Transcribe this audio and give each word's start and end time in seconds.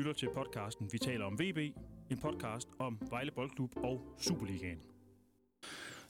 lytter 0.00 0.12
til 0.12 0.28
podcasten 0.34 0.88
Vi 0.92 0.98
taler 0.98 1.24
om 1.24 1.38
VB, 1.38 1.58
en 2.10 2.18
podcast 2.22 2.68
om 2.78 2.98
Vejle 3.10 3.30
Boldklub 3.30 3.70
og 3.76 4.16
Superligaen. 4.20 4.78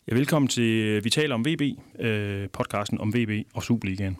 Ja, 0.08 0.14
velkommen 0.14 0.48
til 0.48 0.86
øh, 0.86 1.04
Vi 1.04 1.10
taler 1.10 1.34
om 1.34 1.44
VB, 1.44 1.62
øh, 1.98 2.48
podcasten 2.52 2.98
om 2.98 3.14
VB 3.14 3.46
og 3.54 3.62
Superligaen. 3.62 4.16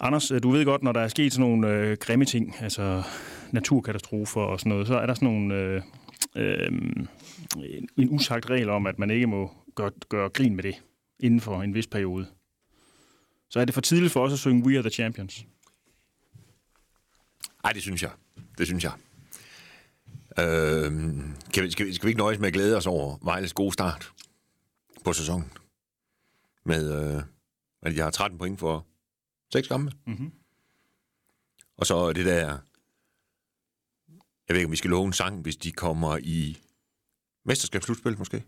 Anders, 0.00 0.30
øh, 0.30 0.42
du 0.42 0.50
ved 0.50 0.64
godt, 0.64 0.82
når 0.82 0.92
der 0.92 1.00
er 1.00 1.08
sket 1.08 1.32
sådan 1.32 1.50
nogle 1.50 1.68
øh, 1.68 1.96
grimme 1.96 2.24
ting, 2.24 2.54
altså 2.60 3.02
naturkatastrofer 3.52 4.40
og 4.40 4.60
sådan 4.60 4.70
noget, 4.70 4.86
så 4.86 4.98
er 4.98 5.06
der 5.06 5.14
sådan 5.14 5.28
nogle, 5.28 5.54
øh, 5.54 5.82
øh, 6.36 6.72
en 7.96 8.08
usagt 8.10 8.50
regel 8.50 8.68
om, 8.70 8.86
at 8.86 8.98
man 8.98 9.10
ikke 9.10 9.26
må 9.26 9.50
gøre, 9.74 9.90
gøre 10.08 10.28
grin 10.28 10.56
med 10.56 10.62
det 10.62 10.82
inden 11.20 11.40
for 11.40 11.62
en 11.62 11.74
vis 11.74 11.86
periode. 11.86 12.26
Så 13.50 13.60
er 13.60 13.64
det 13.64 13.74
for 13.74 13.80
tidligt 13.80 14.12
for 14.12 14.20
os 14.20 14.32
at 14.32 14.38
synge 14.38 14.66
We 14.66 14.74
Are 14.74 14.82
The 14.82 14.90
Champions. 14.90 15.44
Nej, 17.62 17.72
det 17.72 17.82
synes 17.82 18.02
jeg. 18.02 18.10
Det 18.58 18.66
synes 18.66 18.84
jeg. 18.84 18.92
Øh, 20.38 20.92
kan 21.54 21.64
vi, 21.64 21.70
skal, 21.70 21.86
vi, 21.86 21.94
skal 21.94 22.06
vi 22.06 22.10
ikke 22.10 22.18
nøjes 22.18 22.38
med 22.38 22.46
at 22.48 22.54
glæde 22.54 22.76
os 22.76 22.86
over 22.86 23.16
Vejles 23.22 23.52
gode 23.52 23.72
start 23.72 24.12
på 25.04 25.12
sæsonen? 25.12 25.52
Med, 26.64 27.14
øh, 27.16 27.22
at 27.82 27.96
jeg 27.96 28.04
har 28.04 28.10
13 28.10 28.38
point 28.38 28.58
for 28.58 28.86
6 29.52 29.68
kampe. 29.68 29.92
Mm-hmm. 30.06 30.32
Og 31.76 31.86
så 31.86 32.12
det 32.12 32.26
der... 32.26 32.58
Jeg 34.48 34.54
ved 34.54 34.56
ikke, 34.56 34.66
om 34.66 34.72
vi 34.72 34.76
skal 34.76 34.90
love 34.90 35.06
en 35.06 35.12
sang, 35.12 35.42
hvis 35.42 35.56
de 35.56 35.72
kommer 35.72 36.18
i 36.22 36.58
mesterskabsslutspil, 37.44 38.18
måske? 38.18 38.44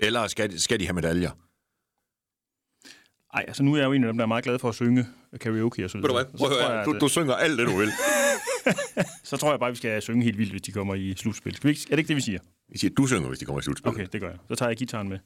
Eller 0.00 0.26
skal, 0.26 0.60
skal 0.60 0.80
de 0.80 0.86
have 0.86 0.94
medaljer? 0.94 1.30
Ej, 3.34 3.44
altså 3.48 3.62
nu 3.62 3.74
er 3.74 3.78
jeg 3.78 3.86
jo 3.86 3.92
en 3.92 4.04
af 4.04 4.08
dem, 4.08 4.16
der 4.16 4.24
er 4.24 4.28
meget 4.28 4.44
glad 4.44 4.58
for 4.58 4.68
at 4.68 4.74
synge 4.74 5.06
karaoke 5.40 5.84
og 5.84 5.90
så 5.90 5.98
Ved 5.98 6.08
du 6.08 6.14
hvad? 6.14 6.24
Prøv 6.38 6.50
at 6.50 6.72
høre, 6.72 6.84
du, 6.84 6.98
du 7.00 7.08
synger 7.08 7.34
alt 7.34 7.58
det, 7.58 7.66
du 7.66 7.76
vil. 7.76 7.88
så 9.30 9.36
tror 9.36 9.50
jeg 9.50 9.60
bare, 9.60 9.70
vi 9.70 9.76
skal 9.76 10.02
synge 10.02 10.24
helt 10.24 10.38
vildt, 10.38 10.50
hvis 10.50 10.62
de 10.62 10.72
kommer 10.72 10.94
i 10.94 11.14
slutspil. 11.16 11.54
Skal 11.54 11.68
vi 11.68 11.70
ikke, 11.70 11.82
er 11.90 11.90
det 11.90 11.98
ikke 11.98 12.08
det, 12.08 12.16
vi 12.16 12.20
siger? 12.20 12.38
Vi 12.68 12.78
siger, 12.78 12.94
du 12.94 13.06
synger, 13.06 13.28
hvis 13.28 13.38
de 13.38 13.44
kommer 13.44 13.60
i 13.60 13.62
slutspil. 13.62 13.88
Okay, 13.88 14.06
det 14.12 14.20
gør 14.20 14.28
jeg. 14.28 14.38
Så 14.48 14.54
tager 14.54 14.70
jeg 14.70 14.76
gitaren 14.76 15.08
med. 15.08 15.18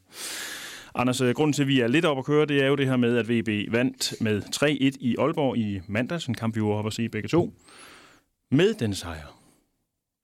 Anders, 0.95 1.21
øh, 1.21 1.35
grunden 1.35 1.53
til, 1.53 1.63
at 1.63 1.69
vi 1.69 1.81
er 1.81 1.87
lidt 1.87 2.05
op 2.05 2.19
at 2.19 2.25
køre, 2.25 2.47
det 2.47 2.63
er 2.63 2.67
jo 2.67 2.75
det 2.75 2.87
her 2.87 2.97
med, 2.97 3.17
at 3.17 3.29
VB 3.29 3.73
vandt 3.73 4.21
med 4.21 4.43
3-1 4.43 4.97
i 5.01 5.17
Aalborg 5.19 5.57
i 5.57 5.81
mandags, 5.89 6.27
en 6.27 6.35
kamp, 6.35 6.57
vi 6.57 6.63
var 6.63 6.69
oppe 6.69 6.87
at 6.87 6.93
se 6.93 7.09
begge 7.09 7.29
to. 7.29 7.55
Med 8.51 8.75
den 8.75 8.95
sejr 8.95 9.39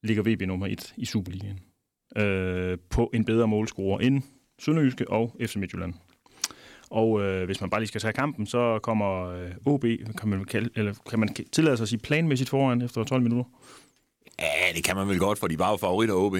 ligger 0.02 0.22
VB 0.22 0.42
nummer 0.42 0.66
1 0.66 0.94
i 0.96 1.04
Superligaen. 1.04 1.60
Øh, 2.16 2.78
på 2.90 3.10
en 3.14 3.24
bedre 3.24 3.48
målscorer 3.48 4.00
end 4.00 4.22
Sønderjyske 4.58 5.10
og 5.10 5.36
FC 5.46 5.56
Midtjylland. 5.56 5.94
Og 6.90 7.22
øh, 7.22 7.44
hvis 7.44 7.60
man 7.60 7.70
bare 7.70 7.80
lige 7.80 7.88
skal 7.88 8.00
tage 8.00 8.12
kampen, 8.12 8.46
så 8.46 8.78
kommer 8.82 9.24
øh, 9.24 9.50
OB, 9.64 9.84
kan 10.18 10.28
man, 10.28 10.44
kalde, 10.44 10.70
eller 10.74 10.94
kan 11.10 11.18
man 11.18 11.34
tillade 11.52 11.76
sig 11.76 11.84
at 11.84 11.88
sige 11.88 11.98
planmæssigt 11.98 12.50
foran 12.50 12.82
efter 12.82 13.04
12 13.04 13.22
minutter? 13.22 13.44
Ja, 14.38 14.72
det 14.74 14.84
kan 14.84 14.96
man 14.96 15.08
vel 15.08 15.18
godt, 15.18 15.38
for 15.38 15.46
de 15.46 15.58
var 15.58 15.70
jo 15.70 15.76
favoritter 15.76 16.14
OB. 16.14 16.36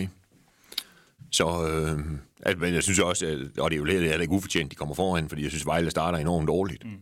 Så, 1.31 1.47
øh, 1.47 2.19
at, 2.41 2.59
men 2.59 2.75
jeg 2.75 2.83
synes 2.83 2.99
også, 2.99 3.27
at, 3.27 3.59
og 3.59 3.71
det 3.71 3.77
er 3.77 3.79
jo 3.79 3.85
lidt, 3.85 4.03
det 4.03 4.21
ikke 4.21 4.33
ufortjent, 4.33 4.71
de 4.71 4.77
kommer 4.77 4.95
foran, 4.95 5.29
fordi 5.29 5.43
jeg 5.43 5.51
synes, 5.51 5.67
Vejle 5.67 5.91
starter 5.91 6.19
enormt 6.19 6.49
dårligt. 6.49 6.85
Mm. 6.85 6.99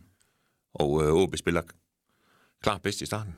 Og 0.73 1.03
øh, 1.03 1.13
OB 1.13 1.37
spiller 1.37 1.61
klart 2.61 2.81
bedst 2.81 3.01
i 3.01 3.05
starten. 3.05 3.35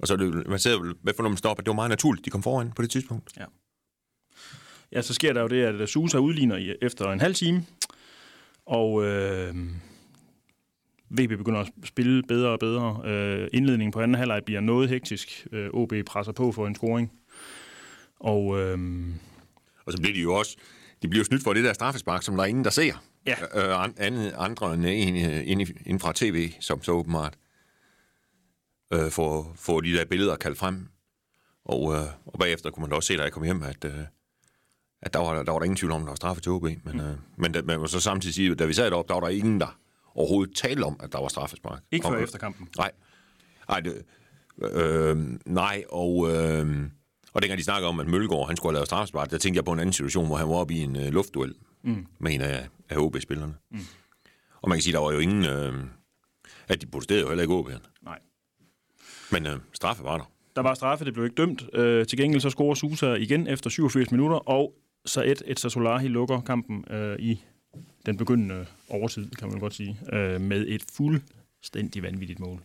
Og 0.00 0.08
så 0.08 0.14
er 0.14 0.18
det, 0.18 0.46
man 0.46 0.58
ser 0.58 0.72
jo 0.72 0.94
med 1.02 1.14
for, 1.16 1.22
når 1.22 1.30
man 1.30 1.36
stopper, 1.36 1.60
at 1.60 1.66
det 1.66 1.70
var 1.70 1.74
meget 1.74 1.88
naturligt, 1.88 2.24
de 2.24 2.30
kom 2.30 2.42
foran 2.42 2.72
på 2.72 2.82
det 2.82 2.90
tidspunkt. 2.90 3.30
Ja. 3.38 3.44
Ja, 4.92 5.02
så 5.02 5.14
sker 5.14 5.32
der 5.32 5.40
jo 5.40 5.48
det, 5.48 5.62
at 5.62 5.88
Susa 5.88 6.18
udligner 6.18 6.74
efter 6.82 7.12
en 7.12 7.20
halv 7.20 7.34
time, 7.34 7.66
og 8.66 9.04
øh, 9.04 9.54
VB 11.10 11.28
begynder 11.28 11.60
at 11.60 11.72
spille 11.84 12.22
bedre 12.22 12.48
og 12.48 12.58
bedre. 12.58 13.02
Øh, 13.04 13.48
indledningen 13.52 13.92
på 13.92 14.00
anden 14.00 14.14
halvleg 14.14 14.42
bliver 14.44 14.60
noget 14.60 14.88
hektisk. 14.88 15.46
Øh, 15.52 15.70
OB 15.72 15.92
presser 16.06 16.32
på 16.32 16.52
for 16.52 16.66
en 16.66 16.74
scoring. 16.74 17.12
Og, 18.20 18.60
øh, 18.60 18.78
og 19.86 19.92
så 19.92 19.98
bliver 19.98 20.14
de 20.14 20.20
jo 20.20 20.34
også 20.34 20.56
de 21.02 21.08
bliver 21.08 21.24
snydt 21.24 21.42
for 21.42 21.52
det 21.52 21.64
der 21.64 21.72
straffespark, 21.72 22.22
som 22.22 22.36
der 22.36 22.42
er 22.42 22.46
ingen, 22.46 22.64
der 22.64 22.70
ser. 22.70 22.94
Ja. 23.26 23.34
Øh, 23.54 23.88
andet, 23.96 24.34
andre 24.36 24.74
end 24.74 24.86
en, 24.86 25.16
en, 25.60 25.68
en 25.86 26.00
fra 26.00 26.12
tv, 26.14 26.52
som 26.60 26.82
så 26.82 26.92
åbenbart 26.92 27.38
øh, 28.92 29.10
får, 29.10 29.52
får 29.56 29.80
de 29.80 29.92
der 29.92 30.04
billeder 30.04 30.36
kaldt 30.36 30.58
frem. 30.58 30.88
Og, 31.64 31.94
øh, 31.94 32.06
og 32.26 32.38
bagefter 32.38 32.70
kunne 32.70 32.80
man 32.80 32.90
da 32.90 32.96
også 32.96 33.06
se, 33.06 33.16
da 33.16 33.22
jeg 33.22 33.32
kom 33.32 33.42
hjem, 33.42 33.62
at, 33.62 33.84
øh, 33.84 33.98
at 35.02 35.14
der, 35.14 35.20
var, 35.20 35.42
der 35.42 35.52
var 35.52 35.58
der 35.58 35.64
ingen 35.64 35.76
tvivl 35.76 35.92
om, 35.92 36.00
at 36.02 36.04
der 36.04 36.10
var 36.10 36.16
straffe 36.16 36.42
til 36.42 36.52
OB. 36.52 36.62
Men, 36.62 36.80
mm. 36.84 37.00
øh, 37.00 37.16
men 37.36 37.56
man 37.64 37.80
må 37.80 37.86
så 37.86 38.00
samtidig 38.00 38.34
sige, 38.34 38.50
at 38.50 38.58
da 38.58 38.64
vi 38.64 38.72
sad 38.72 38.90
deroppe, 38.90 39.08
der 39.08 39.20
var 39.20 39.20
der 39.20 39.36
ingen, 39.36 39.60
der 39.60 39.78
overhovedet 40.14 40.56
talte 40.56 40.82
om, 40.82 40.96
at 41.00 41.12
der 41.12 41.20
var 41.20 41.28
straffespark. 41.28 41.82
Ikke 41.90 42.08
før 42.08 42.18
efter 42.18 42.38
kampen? 42.38 42.68
Nej. 42.76 42.90
Nej, 43.68 43.80
det, 43.80 44.02
øh, 44.62 45.16
nej 45.46 45.84
og... 45.90 46.30
Øh, 46.30 46.88
og 47.34 47.42
dengang 47.42 47.58
de 47.58 47.64
snakkede 47.64 47.88
om, 47.88 48.00
at 48.00 48.06
Mølgaard 48.06 48.46
han 48.46 48.56
skulle 48.56 48.70
have 48.70 48.74
lavet 48.74 48.86
straffespark, 48.86 49.30
der 49.30 49.38
tænkte 49.38 49.58
jeg 49.58 49.64
på 49.64 49.72
en 49.72 49.80
anden 49.80 49.92
situation, 49.92 50.26
hvor 50.26 50.36
han 50.36 50.48
var 50.48 50.54
oppe 50.54 50.74
i 50.74 50.78
en 50.78 50.96
øh, 50.96 51.12
luftduel 51.12 51.54
mm. 51.82 52.06
med 52.18 52.32
en 52.32 52.40
af, 52.40 52.68
af 52.88 52.96
OB-spillerne. 52.98 53.54
Mm. 53.70 53.78
Og 54.62 54.68
man 54.68 54.78
kan 54.78 54.82
sige, 54.82 54.92
der 54.92 54.98
var 54.98 55.12
jo 55.12 55.18
ingen... 55.18 55.44
Øh, 55.44 55.74
at 56.68 56.80
de 56.80 56.86
protesterede 56.86 57.22
jo 57.22 57.28
heller 57.28 57.42
ikke 57.42 57.54
OB'erne. 57.54 58.00
Nej. 58.02 58.18
Men 59.32 59.46
øh, 59.46 59.58
straffe 59.72 60.04
var 60.04 60.16
der. 60.18 60.30
Der 60.56 60.62
var 60.62 60.74
straffe, 60.74 61.04
det 61.04 61.12
blev 61.12 61.24
ikke 61.24 61.34
dømt. 61.34 61.74
Øh, 61.74 62.06
til 62.06 62.18
gengæld 62.18 62.40
så 62.40 62.50
scorer 62.50 62.74
Susa 62.74 63.14
igen 63.14 63.46
efter 63.46 63.70
87 63.70 64.10
minutter, 64.10 64.36
og 64.36 64.74
så 65.04 65.22
et, 65.22 65.42
et 65.46 65.60
Sasolahi 65.60 66.08
lukker 66.08 66.40
kampen 66.40 66.84
øh, 66.90 67.18
i 67.18 67.42
den 68.06 68.16
begyndende 68.16 68.66
overtid, 68.88 69.30
kan 69.30 69.48
man 69.48 69.58
godt 69.58 69.74
sige, 69.74 69.98
øh, 70.12 70.40
med 70.40 70.66
et 70.68 70.84
fuldstændig 70.92 72.02
vanvittigt 72.02 72.40
mål. 72.40 72.64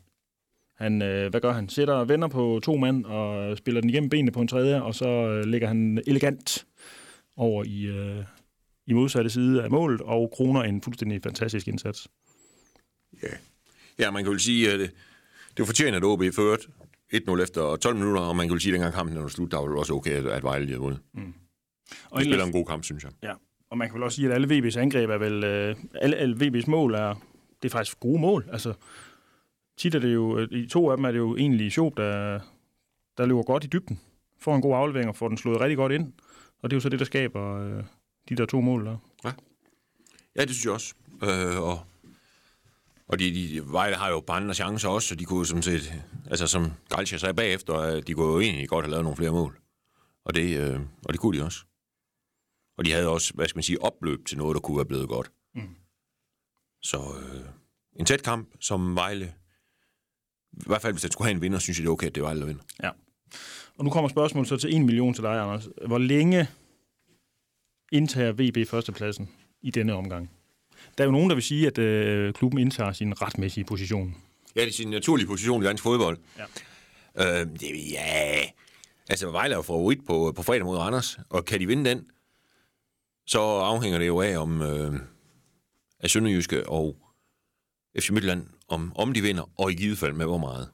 Han, 0.77 1.01
øh, 1.01 1.29
hvad 1.29 1.41
gør 1.41 1.51
han? 1.51 1.69
Sætter 1.69 2.03
venner 2.05 2.27
på 2.27 2.59
to 2.63 2.75
mand 2.75 3.05
og 3.05 3.57
spiller 3.57 3.81
den 3.81 3.89
igennem 3.89 4.09
benene 4.09 4.31
på 4.31 4.41
en 4.41 4.47
tredje, 4.47 4.81
og 4.81 4.95
så 4.95 5.07
øh, 5.07 5.45
lægger 5.45 5.67
han 5.67 6.03
elegant 6.07 6.65
over 7.35 7.63
i, 7.63 7.83
øh, 7.83 8.23
i 8.87 8.93
modsatte 8.93 9.29
side 9.29 9.63
af 9.63 9.71
målet, 9.71 10.01
og 10.01 10.31
kroner 10.35 10.63
en 10.63 10.81
fuldstændig 10.81 11.21
fantastisk 11.23 11.67
indsats. 11.67 12.07
Ja, 13.23 13.27
ja 13.99 14.11
man 14.11 14.23
kan 14.23 14.33
jo 14.33 14.39
sige, 14.39 14.71
at 14.71 14.79
det, 14.79 14.91
det 15.57 15.65
fortjener, 15.65 15.97
at 15.97 16.03
OB 16.03 16.23
ført 16.35 16.67
1-0 17.13 17.41
efter 17.41 17.75
12 17.75 17.95
minutter, 17.95 18.21
og 18.21 18.35
man 18.35 18.47
kan 18.47 18.53
jo 18.53 18.59
sige, 18.59 18.71
at 18.71 18.73
dengang 18.73 18.93
kampen 18.93 19.21
var 19.21 19.27
slut, 19.27 19.51
der 19.51 19.57
var 19.57 19.77
også 19.77 19.93
okay, 19.93 20.25
at 20.25 20.43
Vejle 20.43 20.65
havde 20.65 20.79
vundet. 20.79 20.99
Mm. 21.13 21.33
Og 22.09 22.19
de 22.19 22.25
spiller 22.25 22.45
en 22.45 22.51
god 22.51 22.65
kamp, 22.65 22.83
synes 22.83 23.03
jeg. 23.03 23.11
Ja, 23.23 23.33
og 23.69 23.77
man 23.77 23.87
kan 23.87 23.95
vel 23.95 24.03
også 24.03 24.15
sige, 24.15 24.27
at 24.27 24.33
alle 24.33 24.57
VB's 24.57 24.79
angreb 24.79 25.09
er 25.09 25.17
vel... 25.17 25.43
Øh, 25.43 25.75
alle, 26.01 26.15
alle 26.15 26.35
VB's 26.35 26.69
mål 26.69 26.93
er... 26.93 27.15
Det 27.61 27.69
er 27.69 27.71
faktisk 27.71 27.99
gode 27.99 28.19
mål. 28.19 28.49
Altså, 28.51 28.73
tit 29.77 29.95
er 29.95 29.99
det 29.99 30.13
jo... 30.13 30.47
I 30.51 30.67
to 30.67 30.91
af 30.91 30.97
dem 30.97 31.05
er 31.05 31.11
det 31.11 31.17
jo 31.17 31.35
egentlig 31.35 31.71
Sjov, 31.71 31.93
der, 31.97 32.39
der 33.17 33.25
løber 33.25 33.43
godt 33.43 33.63
i 33.63 33.67
dybden. 33.67 33.99
Får 34.39 34.55
en 34.55 34.61
god 34.61 34.75
aflevering 34.75 35.09
og 35.09 35.15
får 35.15 35.27
den 35.27 35.37
slået 35.37 35.61
rigtig 35.61 35.77
godt 35.77 35.91
ind. 35.91 36.13
Og 36.61 36.69
det 36.69 36.75
er 36.75 36.77
jo 36.77 36.81
så 36.81 36.89
det, 36.89 36.99
der 36.99 37.05
skaber 37.05 37.59
øh, 37.59 37.83
de 38.29 38.35
der 38.35 38.45
to 38.45 38.61
mål 38.61 38.85
der. 38.85 38.97
Ja, 39.23 39.31
ja 40.35 40.41
det 40.41 40.49
synes 40.49 40.65
jeg 40.65 40.73
også. 40.73 40.93
Øh, 41.23 41.61
og 41.61 41.79
og 43.07 43.19
de, 43.19 43.31
de, 43.31 43.61
Vejle 43.71 43.95
har 43.95 44.09
jo 44.09 44.23
andre 44.27 44.53
chancer 44.53 44.89
også, 44.89 45.07
så 45.07 45.15
de 45.15 45.25
kunne 45.25 45.45
som 45.45 45.61
set, 45.61 45.93
altså 46.29 46.47
som 46.47 46.71
Galcia 46.89 47.17
sagde 47.17 47.33
bagefter, 47.33 48.01
de 48.01 48.13
kunne 48.13 48.33
jo 48.33 48.39
egentlig 48.39 48.69
godt 48.69 48.85
have 48.85 48.91
lavet 48.91 49.03
nogle 49.03 49.15
flere 49.15 49.31
mål. 49.31 49.59
Og 50.25 50.35
det, 50.35 50.59
øh, 50.59 50.79
og 51.05 51.13
det 51.13 51.19
kunne 51.19 51.37
de 51.37 51.43
også. 51.43 51.59
Og 52.77 52.85
de 52.85 52.91
havde 52.91 53.07
også, 53.09 53.33
hvad 53.33 53.47
skal 53.47 53.57
man 53.57 53.63
sige, 53.63 53.81
opløb 53.81 54.25
til 54.25 54.37
noget, 54.37 54.55
der 54.55 54.61
kunne 54.61 54.77
være 54.77 54.85
blevet 54.85 55.09
godt. 55.09 55.31
Mm. 55.55 55.75
Så 56.81 56.97
øh, 56.97 57.41
en 57.99 58.05
tæt 58.05 58.23
kamp, 58.23 58.49
som 58.59 58.95
Vejle, 58.95 59.33
i 60.53 60.63
hvert 60.65 60.81
fald 60.81 60.93
hvis 60.93 61.01
den 61.01 61.11
skulle 61.11 61.25
have 61.27 61.35
en 61.35 61.41
vinder, 61.41 61.59
synes 61.59 61.77
jeg, 61.77 61.83
det 61.83 61.89
er 61.89 61.93
okay, 61.93 62.07
at 62.07 62.15
det 62.15 62.21
er 62.21 62.25
Vejle, 62.25 62.39
der 62.39 62.45
vinder. 62.45 62.63
Ja. 62.83 62.89
Og 63.77 63.83
nu 63.83 63.89
kommer 63.89 64.09
spørgsmålet 64.09 64.49
så 64.49 64.57
til 64.57 64.75
1 64.75 64.81
million 64.81 65.13
til 65.13 65.23
dig, 65.23 65.41
Anders. 65.41 65.67
Hvor 65.87 65.97
længe 65.97 66.47
indtager 67.91 68.31
VB 68.31 68.67
førstepladsen 68.67 69.29
i 69.61 69.71
denne 69.71 69.93
omgang? 69.93 70.31
Der 70.97 71.03
er 71.03 71.05
jo 71.05 71.11
nogen, 71.11 71.29
der 71.29 71.35
vil 71.35 71.43
sige, 71.43 71.67
at 71.67 71.77
øh, 71.77 72.33
klubben 72.33 72.59
indtager 72.59 72.91
sin 72.91 73.21
retmæssige 73.21 73.63
position. 73.63 74.15
Ja, 74.55 74.61
det 74.61 74.67
er 74.67 74.73
sin 74.73 74.89
naturlige 74.89 75.27
position 75.27 75.63
i 75.63 75.65
dansk 75.65 75.83
fodbold. 75.83 76.17
Ja. 77.17 77.41
Øh, 77.41 77.47
det, 77.59 77.91
ja, 77.91 78.41
altså 79.09 79.31
Vejle 79.31 79.53
er 79.53 79.57
jo 79.57 79.61
favorit 79.61 80.05
på, 80.07 80.33
på 80.35 80.43
fredag 80.43 80.65
mod 80.65 80.77
Randers, 80.77 81.19
og 81.29 81.45
kan 81.45 81.59
de 81.59 81.67
vinde 81.67 81.89
den, 81.89 82.05
så 83.27 83.39
afhænger 83.41 83.99
det 83.99 84.07
jo 84.07 84.21
af, 84.21 84.37
om 84.37 84.61
øh, 84.61 84.93
af 85.99 86.09
Sønderjyske 86.09 86.69
og 86.69 86.95
FC 87.99 88.09
Midtjylland, 88.09 88.47
om, 88.67 88.91
om 88.95 89.13
de 89.13 89.21
vinder, 89.21 89.51
og 89.59 89.71
i 89.71 89.75
givet 89.75 89.97
fald 89.97 90.13
med 90.13 90.25
hvor 90.25 90.37
meget. 90.37 90.69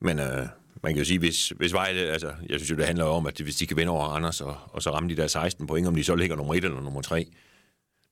Men 0.00 0.18
øh, 0.18 0.46
man 0.82 0.92
kan 0.92 0.98
jo 0.98 1.04
sige, 1.04 1.18
hvis, 1.18 1.48
hvis 1.48 1.72
Vejle, 1.72 2.00
altså, 2.00 2.34
jeg 2.48 2.58
synes 2.58 2.70
jo, 2.70 2.76
det 2.76 2.86
handler 2.86 3.04
om, 3.04 3.26
at 3.26 3.40
hvis 3.40 3.56
de 3.56 3.66
kan 3.66 3.76
vinde 3.76 3.92
over 3.92 4.04
Anders, 4.04 4.40
og, 4.40 4.56
og 4.66 4.82
så 4.82 4.90
ramme 4.90 5.08
de 5.08 5.16
der 5.16 5.26
16 5.26 5.66
point, 5.66 5.86
om 5.88 5.94
de 5.94 6.04
så 6.04 6.14
ligger 6.14 6.36
nummer 6.36 6.54
1 6.54 6.64
eller 6.64 6.80
nummer 6.80 7.02
3, 7.02 7.26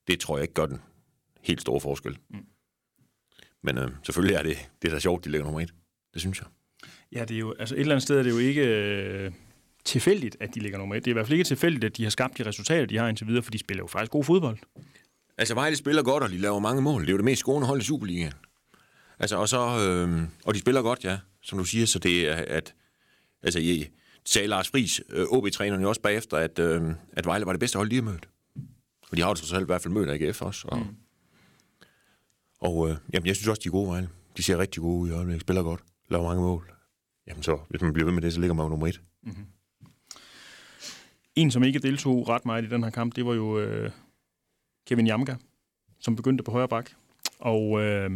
det 0.07 0.21
tror 0.21 0.37
jeg 0.37 0.43
ikke 0.43 0.55
gør 0.55 0.67
den 0.67 0.81
helt 1.41 1.61
store 1.61 1.81
forskel. 1.81 2.19
Mm. 2.31 2.47
Men 3.63 3.79
øh, 3.79 3.91
selvfølgelig 4.03 4.35
er 4.35 4.43
det, 4.43 4.57
det 4.83 4.89
er 4.89 4.93
da 4.93 5.01
sjovt, 5.01 5.25
de 5.25 5.31
ligger 5.31 5.45
nummer 5.45 5.61
1. 5.61 5.75
Det 6.15 6.21
synes 6.21 6.41
jeg. 6.41 6.47
Ja, 7.13 7.25
det 7.25 7.35
er 7.35 7.39
jo, 7.39 7.55
altså 7.59 7.75
et 7.75 7.81
eller 7.81 7.95
andet 7.95 8.03
sted 8.03 8.19
er 8.19 8.23
det 8.23 8.31
jo 8.31 8.39
ikke 8.39 8.67
øh, 8.67 9.33
tilfældigt, 9.85 10.37
at 10.41 10.55
de 10.55 10.61
ligger 10.61 10.79
nummer 10.79 10.95
1. 10.95 11.05
Det 11.05 11.11
er 11.11 11.13
i 11.13 11.15
hvert 11.15 11.27
fald 11.27 11.39
ikke 11.39 11.49
tilfældigt, 11.49 11.85
at 11.85 11.97
de 11.97 12.03
har 12.03 12.11
skabt 12.11 12.39
de 12.39 12.47
resultater, 12.47 12.87
de 12.87 12.99
har 12.99 13.09
indtil 13.09 13.27
videre, 13.27 13.43
for 13.43 13.51
de 13.51 13.59
spiller 13.59 13.83
jo 13.83 13.87
faktisk 13.87 14.13
god 14.13 14.25
fodbold. 14.25 14.59
Altså 15.39 15.55
Vejle 15.55 15.77
spiller 15.77 16.03
godt, 16.03 16.23
og 16.23 16.31
de 16.31 16.39
laver 16.39 16.59
mange 16.59 16.83
mål. 16.83 17.03
Det 17.03 17.09
er 17.09 17.13
jo 17.13 17.17
det 17.17 17.25
mest 17.25 17.41
skåne 17.41 17.67
hold 17.67 17.81
i 17.81 17.85
Superligaen. 17.85 18.33
Altså, 19.19 19.37
og, 19.37 19.49
så, 19.49 19.59
øh, 19.59 20.23
og 20.45 20.55
de 20.55 20.59
spiller 20.59 20.83
godt, 20.83 21.05
ja. 21.05 21.19
som 21.43 21.59
du 21.59 21.65
siger, 21.65 21.87
så 21.87 21.99
det 21.99 22.29
er, 22.29 22.35
at... 22.35 22.75
Altså, 23.43 23.61
jeg 23.61 23.89
sagde 24.25 24.49
Lars 24.49 24.69
Friis, 24.69 25.03
øh, 25.09 25.27
OB-træneren 25.29 25.83
jo 25.83 25.89
også 25.89 26.01
bagefter, 26.01 26.37
at, 26.37 26.59
øh, 26.59 26.83
at 27.13 27.27
Vejle 27.27 27.47
var 27.47 27.53
det 27.53 27.61
bedste 27.61 27.77
hold, 27.77 27.91
de 27.91 27.95
har 27.95 28.03
mødt. 28.03 28.29
Og 29.11 29.17
de 29.17 29.23
har 29.23 29.29
jo 29.29 29.35
trods 29.35 29.53
alt 29.53 29.63
i 29.63 29.67
hvert 29.67 29.83
fald 29.83 29.95
mødt 29.95 30.11
AGF 30.11 30.43
også. 30.43 30.69
Og, 30.69 30.79
mm. 30.79 30.97
og 32.61 32.91
øh, 32.91 32.97
jamen, 33.13 33.27
jeg 33.27 33.37
synes 33.37 33.49
også, 33.49 33.61
de 33.65 33.69
er 33.69 33.71
gode, 33.71 33.89
Vejle. 33.89 34.09
De 34.37 34.43
ser 34.43 34.59
rigtig 34.59 34.81
gode 34.81 35.01
ud 35.01 35.09
i 35.09 35.13
øjeblikket, 35.13 35.41
spiller 35.41 35.63
godt, 35.63 35.81
laver 36.11 36.25
mange 36.25 36.43
mål. 36.43 36.73
Jamen 37.27 37.43
så, 37.43 37.59
hvis 37.71 37.83
man 37.83 37.93
bliver 37.93 38.05
ved 38.05 38.13
med 38.13 38.23
det, 38.23 38.33
så 38.33 38.41
ligger 38.41 38.55
man 38.55 38.65
jo 38.65 38.69
nummer 38.69 38.87
et. 38.87 39.01
Mm-hmm. 39.23 39.45
En, 41.37 41.51
som 41.51 41.63
ikke 41.63 41.79
deltog 41.79 42.29
ret 42.29 42.47
meget 42.47 42.65
i 42.65 42.69
den 42.69 42.85
her 42.85 42.91
kamp, 42.91 43.17
det 43.17 43.27
var 43.27 43.35
jo 43.35 43.59
øh, 43.59 43.91
Kevin 44.87 45.07
Jamka, 45.07 45.35
som 46.01 46.17
begyndte 46.17 46.45
på 46.45 46.51
højre 46.51 46.69
bak. 46.69 46.91
Og 47.39 47.83
øh, 47.83 48.11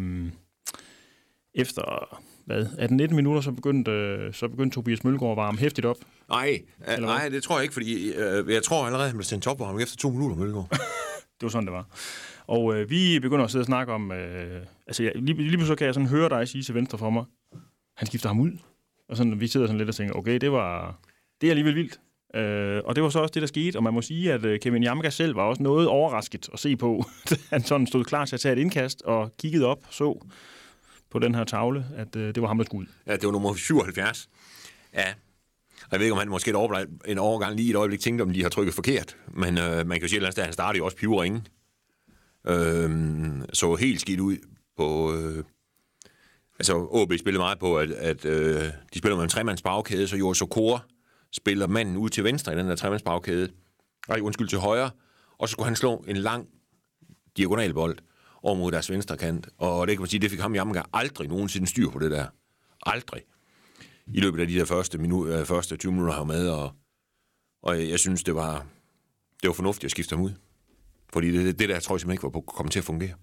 efter 1.55 2.19
hvad, 2.45 2.67
18-19 3.11 3.15
minutter, 3.15 3.41
så 3.41 3.53
begyndte, 3.53 4.33
så 4.33 4.49
begyndte 4.49 4.75
Tobias 4.75 5.05
Mølgaard 5.05 5.31
at 5.31 5.37
varme 5.37 5.59
hæftigt 5.59 5.87
op. 5.87 5.97
Nej, 6.29 6.61
nej, 7.01 7.29
det 7.29 7.43
tror 7.43 7.57
jeg 7.57 7.63
ikke, 7.63 7.73
fordi 7.73 8.13
øh, 8.13 8.53
jeg 8.53 8.63
tror 8.63 8.87
allerede, 8.87 9.09
han 9.09 9.17
blev 9.17 9.25
sendt 9.25 9.45
topvarm 9.45 9.81
efter 9.81 9.97
to 9.97 10.11
minutter, 10.11 10.37
Mølgaard. 10.37 10.69
det 11.41 11.43
var 11.43 11.49
sådan, 11.49 11.67
det 11.67 11.73
var. 11.73 11.87
Og 12.47 12.77
øh, 12.77 12.91
vi 12.91 13.19
begynder 13.21 13.45
at 13.45 13.51
sidde 13.51 13.63
og 13.63 13.67
snakke 13.67 13.93
om... 13.93 14.13
Øh, 14.13 14.63
altså, 14.87 15.03
jeg, 15.03 15.13
lige, 15.15 15.37
lige 15.37 15.57
pludselig 15.57 15.79
kan 15.79 15.87
jeg 15.87 15.95
sådan 15.95 16.09
høre 16.09 16.29
dig 16.29 16.49
sige 16.49 16.63
til 16.63 16.75
venstre 16.75 16.99
for 16.99 17.11
mig, 17.11 17.25
han 17.97 18.07
skifter 18.07 18.29
ham 18.29 18.41
ud. 18.41 18.51
Og 19.09 19.17
sådan, 19.17 19.41
vi 19.41 19.47
sidder 19.47 19.67
sådan 19.67 19.79
lidt 19.79 19.89
og 19.89 19.95
tænker, 19.95 20.15
okay, 20.15 20.39
det 20.39 20.53
var... 20.53 20.99
Det 21.41 21.47
er 21.47 21.51
alligevel 21.51 21.75
vildt. 21.75 22.01
Øh, 22.35 22.83
og 22.85 22.97
det 22.97 23.03
var 23.03 23.11
så 23.11 23.19
også 23.19 23.33
det, 23.33 23.41
der 23.41 23.47
skete, 23.47 23.77
og 23.77 23.83
man 23.83 23.95
må 23.95 24.03
sige, 24.03 24.33
at 24.33 24.45
øh, 24.45 24.61
Kevin 24.61 24.83
Jamka 24.83 25.11
selv 25.11 25.37
var 25.37 25.43
også 25.43 25.63
noget 25.63 25.89
overrasket 25.89 26.49
at 26.53 26.59
se 26.59 26.77
på. 26.77 27.05
han 27.51 27.65
sådan 27.65 27.87
stod 27.87 28.05
klar 28.05 28.25
til 28.25 28.37
at 28.37 28.41
tage 28.41 28.53
et 28.53 28.59
indkast 28.59 29.03
og 29.03 29.33
kiggede 29.39 29.67
op 29.67 29.79
så 29.91 30.27
på 31.11 31.19
den 31.19 31.35
her 31.35 31.45
tavle, 31.45 31.87
at 31.97 32.17
øh, 32.17 32.35
det 32.35 32.43
var 32.43 32.49
ham, 32.49 32.59
der 32.59 32.65
skulle 32.65 32.81
ud. 32.81 32.93
Ja, 33.07 33.13
det 33.13 33.25
var 33.25 33.33
nummer 33.33 33.55
77. 33.55 34.29
Ja, 34.95 35.15
og 35.83 35.93
jeg 35.93 36.01
ved 36.01 36.07
ikke, 36.07 36.13
om 36.13 36.19
han 36.19 36.29
måske 36.29 36.51
et 36.51 36.57
overblik, 36.57 36.87
en 37.07 37.19
overgang 37.19 37.57
lige 37.57 37.71
et 37.71 37.77
øjeblik 37.77 38.01
tænkte, 38.01 38.23
om 38.23 38.33
de 38.33 38.43
har 38.43 38.49
trykket 38.49 38.75
forkert. 38.75 39.17
Men 39.29 39.59
øh, 39.59 39.87
man 39.87 39.91
kan 39.91 40.03
jo 40.03 40.09
sige, 40.09 40.27
at 40.27 40.39
han 40.39 40.53
startede 40.53 40.79
jo 40.79 40.85
også 40.85 40.97
pivringen. 40.97 41.47
Øh, 42.47 42.91
så 43.53 43.75
helt 43.75 44.01
skidt 44.01 44.21
ud 44.21 44.37
på... 44.77 45.15
Øh, 45.15 45.45
altså, 46.59 46.89
OB 46.91 47.13
spillede 47.19 47.43
meget 47.43 47.59
på, 47.59 47.79
at, 47.79 47.91
at 47.91 48.25
øh, 48.25 48.63
de 48.95 48.99
spiller 48.99 49.17
med 49.17 49.25
en 49.25 49.29
tremands 49.31 49.63
bagkæde, 49.63 50.09
så 50.09 50.17
Joris 50.17 50.39
Sokora 50.39 50.81
spiller 51.37 51.67
manden 51.67 51.97
ud 51.97 52.09
til 52.09 52.25
venstre 52.25 52.53
i 52.53 52.57
den 52.57 52.69
der 52.69 52.77
tremandsbagkæde. 52.77 53.49
Nej, 54.09 54.21
undskyld, 54.21 54.49
til 54.49 54.59
højre. 54.59 54.91
Og 55.39 55.49
så 55.49 55.53
skulle 55.53 55.67
han 55.67 55.77
slå 55.77 56.05
en 56.09 56.17
lang 56.17 56.49
diagonalbold 57.37 57.99
over 58.43 58.55
mod 58.55 58.73
deres 58.73 58.91
venstre 58.91 59.17
kant. 59.17 59.49
Og 59.59 59.87
det 59.87 59.97
kan 59.97 60.01
man 60.01 60.09
sige, 60.09 60.21
det 60.21 60.31
fik 60.31 60.41
ham 60.41 60.55
Jammerga 60.55 60.83
aldrig 60.93 61.29
nogensinde 61.29 61.67
styr 61.67 61.91
på 61.91 61.99
det 61.99 62.11
der. 62.11 62.27
Aldrig. 62.83 63.23
I 64.07 64.21
løbet 64.21 64.41
af 64.41 64.49
de 64.49 64.55
der 64.55 64.65
første, 64.65 64.99
minu- 64.99 65.27
øh, 65.27 65.47
første 65.47 65.77
20 65.77 65.93
minutter, 65.93 66.15
han 66.15 66.27
med, 66.27 66.49
og, 66.49 66.73
og 67.63 67.89
jeg, 67.89 67.99
synes, 67.99 68.25
det 68.25 68.35
var, 68.35 68.67
det 69.43 69.49
var 69.49 69.53
fornuftigt 69.53 69.85
at 69.85 69.91
skifte 69.91 70.17
ham 70.17 70.25
ud. 70.25 70.31
Fordi 71.13 71.33
det, 71.33 71.59
det 71.59 71.69
der 71.69 71.81
tror 71.81 71.95
jeg 71.95 72.01
simpelthen 72.01 72.13
ikke 72.13 72.23
var 72.23 72.31
på 72.31 72.41
kom 72.41 72.57
komme 72.57 72.71
til 72.71 72.79
at 72.79 72.85
fungere. 72.85 73.15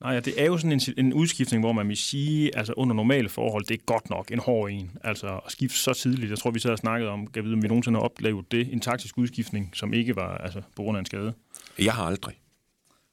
Nej, 0.00 0.12
ja, 0.12 0.20
det 0.20 0.42
er 0.42 0.46
jo 0.46 0.58
sådan 0.58 0.72
en, 0.72 0.80
en 0.96 1.12
udskiftning, 1.12 1.62
hvor 1.62 1.72
man 1.72 1.88
vil 1.88 1.96
sige, 1.96 2.56
altså 2.56 2.72
under 2.76 2.94
normale 2.94 3.28
forhold, 3.28 3.64
det 3.64 3.74
er 3.74 3.84
godt 3.86 4.10
nok 4.10 4.30
en 4.30 4.38
hård 4.38 4.70
en. 4.70 4.90
Altså 5.04 5.40
at 5.46 5.52
skifte 5.52 5.78
så 5.78 5.94
tidligt. 5.94 6.30
Jeg 6.30 6.38
tror, 6.38 6.50
vi 6.50 6.58
så 6.58 6.68
har 6.68 6.76
snakket 6.76 7.08
om, 7.08 7.26
kan 7.26 7.44
vide, 7.44 7.54
om 7.54 7.62
vi 7.62 7.68
nogensinde 7.68 7.98
har 7.98 8.04
oplevet 8.04 8.52
det, 8.52 8.72
en 8.72 8.80
taktisk 8.80 9.18
udskiftning, 9.18 9.70
som 9.74 9.92
ikke 9.92 10.16
var 10.16 10.36
altså, 10.36 10.62
på 10.76 10.82
grund 10.82 10.96
af 10.96 11.00
en 11.00 11.06
skade. 11.06 11.34
Jeg 11.78 11.92
har 11.92 12.04
aldrig. 12.04 12.34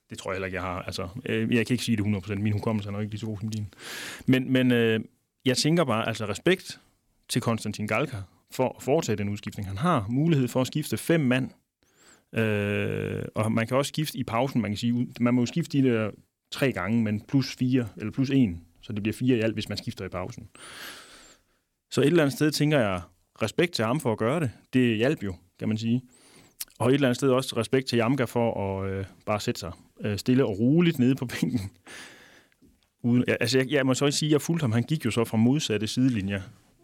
Det 0.09 0.17
tror 0.17 0.31
jeg 0.31 0.35
heller 0.35 0.45
ikke, 0.45 0.55
jeg 0.55 0.63
har. 0.63 0.81
Altså, 0.81 1.07
øh, 1.25 1.55
jeg 1.55 1.67
kan 1.67 1.73
ikke 1.73 1.83
sige 1.83 1.97
det 1.97 2.03
100%. 2.29 2.35
Min 2.35 2.53
hukommelse 2.53 2.89
er 2.89 2.91
nok 2.91 3.01
ikke 3.01 3.13
lige 3.13 3.19
så 3.19 3.25
god 3.25 3.37
som 3.39 3.49
din. 3.49 3.73
Men, 4.25 4.51
men 4.51 4.71
øh, 4.71 4.99
jeg 5.45 5.57
tænker 5.57 5.83
bare, 5.83 6.07
altså 6.07 6.25
respekt 6.25 6.79
til 7.29 7.41
Konstantin 7.41 7.87
Galka 7.87 8.17
for 8.51 8.75
at 8.77 8.83
foretage 8.83 9.15
den 9.15 9.29
udskiftning. 9.29 9.67
Han 9.67 9.77
har 9.77 10.05
mulighed 10.09 10.47
for 10.47 10.61
at 10.61 10.67
skifte 10.67 10.97
fem 10.97 11.19
mand 11.19 11.51
Øh, 12.33 13.23
og 13.35 13.51
man 13.51 13.67
kan 13.67 13.77
også 13.77 13.89
skifte 13.89 14.17
i 14.17 14.23
pausen, 14.23 14.61
man 14.61 14.71
kan 14.71 14.77
sige, 14.77 15.07
man 15.19 15.33
må 15.33 15.41
jo 15.41 15.45
skifte 15.45 15.81
de 15.81 15.89
der 15.89 16.11
tre 16.51 16.71
gange, 16.71 17.03
men 17.03 17.21
plus 17.21 17.55
fire, 17.55 17.87
eller 17.97 18.11
plus 18.11 18.29
en, 18.29 18.61
så 18.81 18.93
det 18.93 19.03
bliver 19.03 19.13
fire 19.13 19.37
i 19.37 19.41
alt, 19.41 19.53
hvis 19.53 19.69
man 19.69 19.77
skifter 19.77 20.05
i 20.05 20.09
pausen. 20.09 20.47
Så 21.91 22.01
et 22.01 22.07
eller 22.07 22.23
andet 22.23 22.35
sted 22.35 22.51
tænker 22.51 22.79
jeg, 22.79 23.01
respekt 23.41 23.73
til 23.73 23.85
ham 23.85 23.99
for 23.99 24.11
at 24.11 24.17
gøre 24.17 24.39
det. 24.39 24.51
Det 24.73 24.97
hjalp 24.97 25.23
jo, 25.23 25.35
kan 25.59 25.67
man 25.67 25.77
sige. 25.77 26.01
Og 26.79 26.89
et 26.89 26.93
eller 26.93 27.07
andet 27.07 27.15
sted 27.15 27.29
også 27.29 27.57
respekt 27.57 27.87
til 27.87 27.97
Jamka 27.97 28.23
for 28.23 28.79
at 28.79 28.91
øh, 28.91 29.05
bare 29.25 29.39
sætte 29.39 29.59
sig 29.59 29.71
øh, 30.01 30.17
stille 30.17 30.45
og 30.45 30.59
roligt 30.59 30.99
nede 30.99 31.15
på 31.15 31.25
bænken. 31.25 31.59
Uden, 33.03 33.23
ja, 33.27 33.35
altså 33.39 33.57
jeg, 33.57 33.71
jeg 33.71 33.85
må 33.85 33.93
så 33.93 34.05
også 34.05 34.19
sige, 34.19 34.29
at 34.29 34.31
jeg 34.31 34.41
fulgte 34.41 34.63
ham. 34.63 34.71
Han 34.71 34.83
gik 34.83 35.05
jo 35.05 35.11
så 35.11 35.23
fra 35.23 35.37
modsatte 35.37 35.87
sidelinjer 35.87 36.41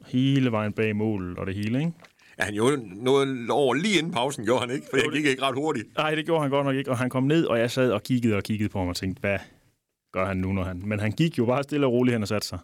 hele 0.07 0.51
vejen 0.51 0.73
bag 0.73 0.95
målet 0.95 1.37
og 1.37 1.45
det 1.47 1.55
hele, 1.55 1.79
ikke? 1.79 1.91
Ja, 2.39 2.43
han 2.43 2.53
gjorde 2.53 3.03
noget 3.03 3.49
over 3.49 3.73
lige 3.73 3.97
inden 3.97 4.13
pausen, 4.13 4.45
gjorde 4.45 4.61
han 4.61 4.71
ikke? 4.75 4.87
For 4.89 4.97
jeg 4.97 5.11
gik 5.13 5.25
ikke 5.25 5.41
ret 5.41 5.55
hurtigt. 5.55 5.87
Nej, 5.97 6.15
det 6.15 6.25
gjorde 6.25 6.41
han 6.41 6.49
godt 6.49 6.65
nok 6.65 6.75
ikke. 6.75 6.91
Og 6.91 6.97
han 6.97 7.09
kom 7.09 7.23
ned, 7.23 7.45
og 7.45 7.59
jeg 7.59 7.71
sad 7.71 7.91
og 7.91 8.03
kiggede 8.03 8.35
og 8.35 8.43
kiggede 8.43 8.69
på 8.69 8.79
ham 8.79 8.87
og 8.87 8.95
tænkte, 8.95 9.19
hvad 9.19 9.37
gør 10.13 10.25
han 10.25 10.37
nu, 10.37 10.53
når 10.53 10.63
han... 10.63 10.81
Men 10.85 10.99
han 10.99 11.11
gik 11.11 11.37
jo 11.37 11.45
bare 11.45 11.63
stille 11.63 11.85
og 11.85 11.91
roligt 11.91 12.15
hen 12.15 12.21
og 12.21 12.27
satte 12.27 12.47
sig. 12.47 12.59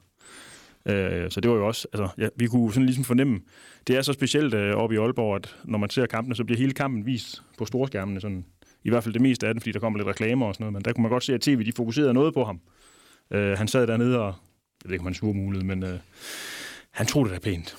Øh, 0.85 1.31
så 1.31 1.41
det 1.41 1.51
var 1.51 1.57
jo 1.57 1.67
også... 1.67 1.87
Altså, 1.93 2.09
ja, 2.17 2.27
vi 2.35 2.47
kunne 2.47 2.73
sådan 2.73 2.85
ligesom 2.85 3.03
fornemme... 3.03 3.39
Det 3.87 3.97
er 3.97 4.01
så 4.01 4.13
specielt 4.13 4.53
øh, 4.53 4.75
oppe 4.75 4.95
i 4.95 4.97
Aalborg, 4.97 5.35
at 5.35 5.55
når 5.63 5.77
man 5.77 5.89
ser 5.89 6.05
kampene, 6.05 6.35
så 6.35 6.43
bliver 6.43 6.57
hele 6.57 6.73
kampen 6.73 7.05
vist 7.05 7.43
på 7.57 7.65
storskærmene. 7.65 8.21
Sådan, 8.21 8.45
I 8.83 8.89
hvert 8.89 9.03
fald 9.03 9.13
det 9.13 9.21
meste 9.21 9.47
af 9.47 9.53
den, 9.53 9.61
fordi 9.61 9.71
der 9.71 9.79
kommer 9.79 9.99
lidt 9.99 10.07
reklamer 10.07 10.45
og 10.45 10.55
sådan 10.55 10.63
noget. 10.63 10.73
Men 10.73 10.81
der 10.81 10.93
kunne 10.93 11.01
man 11.01 11.11
godt 11.11 11.23
se, 11.23 11.33
at 11.33 11.41
tv 11.41 11.65
de 11.65 11.71
fokuserede 11.75 12.13
noget 12.13 12.33
på 12.33 12.43
ham. 12.43 12.59
Øh, 13.31 13.57
han 13.57 13.67
sad 13.67 13.87
dernede 13.87 14.19
og... 14.19 14.33
Jeg 14.83 14.89
ved 14.89 14.93
ikke, 14.93 15.01
om 15.01 15.05
han 15.05 15.13
sur 15.13 15.33
mulighed, 15.33 15.67
men... 15.67 15.83
Øh, 15.83 15.99
han 16.91 17.07
tog 17.07 17.25
det 17.25 17.33
da 17.33 17.39
pænt. 17.39 17.77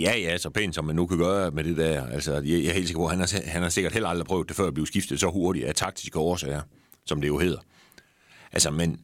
Ja, 0.00 0.16
ja, 0.18 0.38
så 0.38 0.50
pænt 0.50 0.74
som 0.74 0.84
man 0.84 0.96
nu 0.96 1.06
kan 1.06 1.18
gøre 1.18 1.50
med 1.50 1.64
det 1.64 1.76
der. 1.76 2.06
Altså, 2.06 2.32
jeg, 2.32 2.44
jeg 2.44 2.66
er 2.66 2.72
helt 2.72 2.88
sikker 2.88 3.00
på, 3.00 3.04
at 3.04 3.10
han 3.10 3.20
har, 3.20 3.50
han 3.50 3.62
har 3.62 3.68
sikkert 3.68 3.92
heller 3.92 4.08
aldrig 4.08 4.26
prøvet 4.26 4.48
det 4.48 4.56
før 4.56 4.66
at 4.66 4.74
blive 4.74 4.86
skiftet 4.86 5.20
så 5.20 5.30
hurtigt 5.30 5.66
af 5.66 5.74
taktiske 5.74 6.18
årsager, 6.18 6.60
som 7.06 7.20
det 7.20 7.28
jo 7.28 7.38
hedder. 7.38 7.60
Altså, 8.52 8.70
men... 8.70 9.00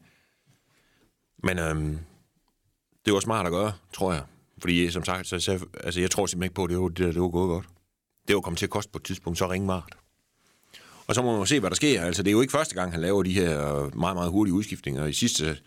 Men 1.43 1.59
øhm, 1.59 1.99
det 3.05 3.13
var 3.13 3.19
smart 3.19 3.45
at 3.45 3.51
gøre, 3.51 3.73
tror 3.93 4.13
jeg. 4.13 4.23
Fordi, 4.57 4.91
som 4.91 5.03
sagt, 5.03 5.27
så, 5.27 5.39
så, 5.39 5.65
altså, 5.83 5.99
jeg 6.01 6.11
tror 6.11 6.25
simpelthen 6.25 6.45
ikke 6.45 6.55
på, 6.55 6.63
at 6.63 6.69
det 6.69 6.79
var, 6.79 6.87
det, 6.87 7.13
det 7.13 7.21
var 7.21 7.29
gået 7.29 7.47
godt. 7.47 7.65
Det 8.27 8.35
var 8.35 8.41
kommet 8.41 8.57
til 8.57 8.65
at 8.65 8.69
koste 8.69 8.91
på 8.91 8.97
et 8.97 9.03
tidspunkt 9.03 9.39
så 9.39 9.49
ringmart. 9.49 9.97
Og 11.07 11.15
så 11.15 11.21
må 11.21 11.37
man 11.37 11.47
se, 11.47 11.59
hvad 11.59 11.69
der 11.69 11.75
sker. 11.75 12.01
Altså, 12.01 12.23
det 12.23 12.29
er 12.29 12.31
jo 12.31 12.41
ikke 12.41 12.51
første 12.51 12.75
gang, 12.75 12.91
han 12.91 13.01
laver 13.01 13.23
de 13.23 13.33
her 13.33 13.83
meget, 13.95 14.15
meget 14.15 14.31
hurtige 14.31 14.53
udskiftninger. 14.53 15.05
I 15.05 15.13
sidste, 15.13 15.57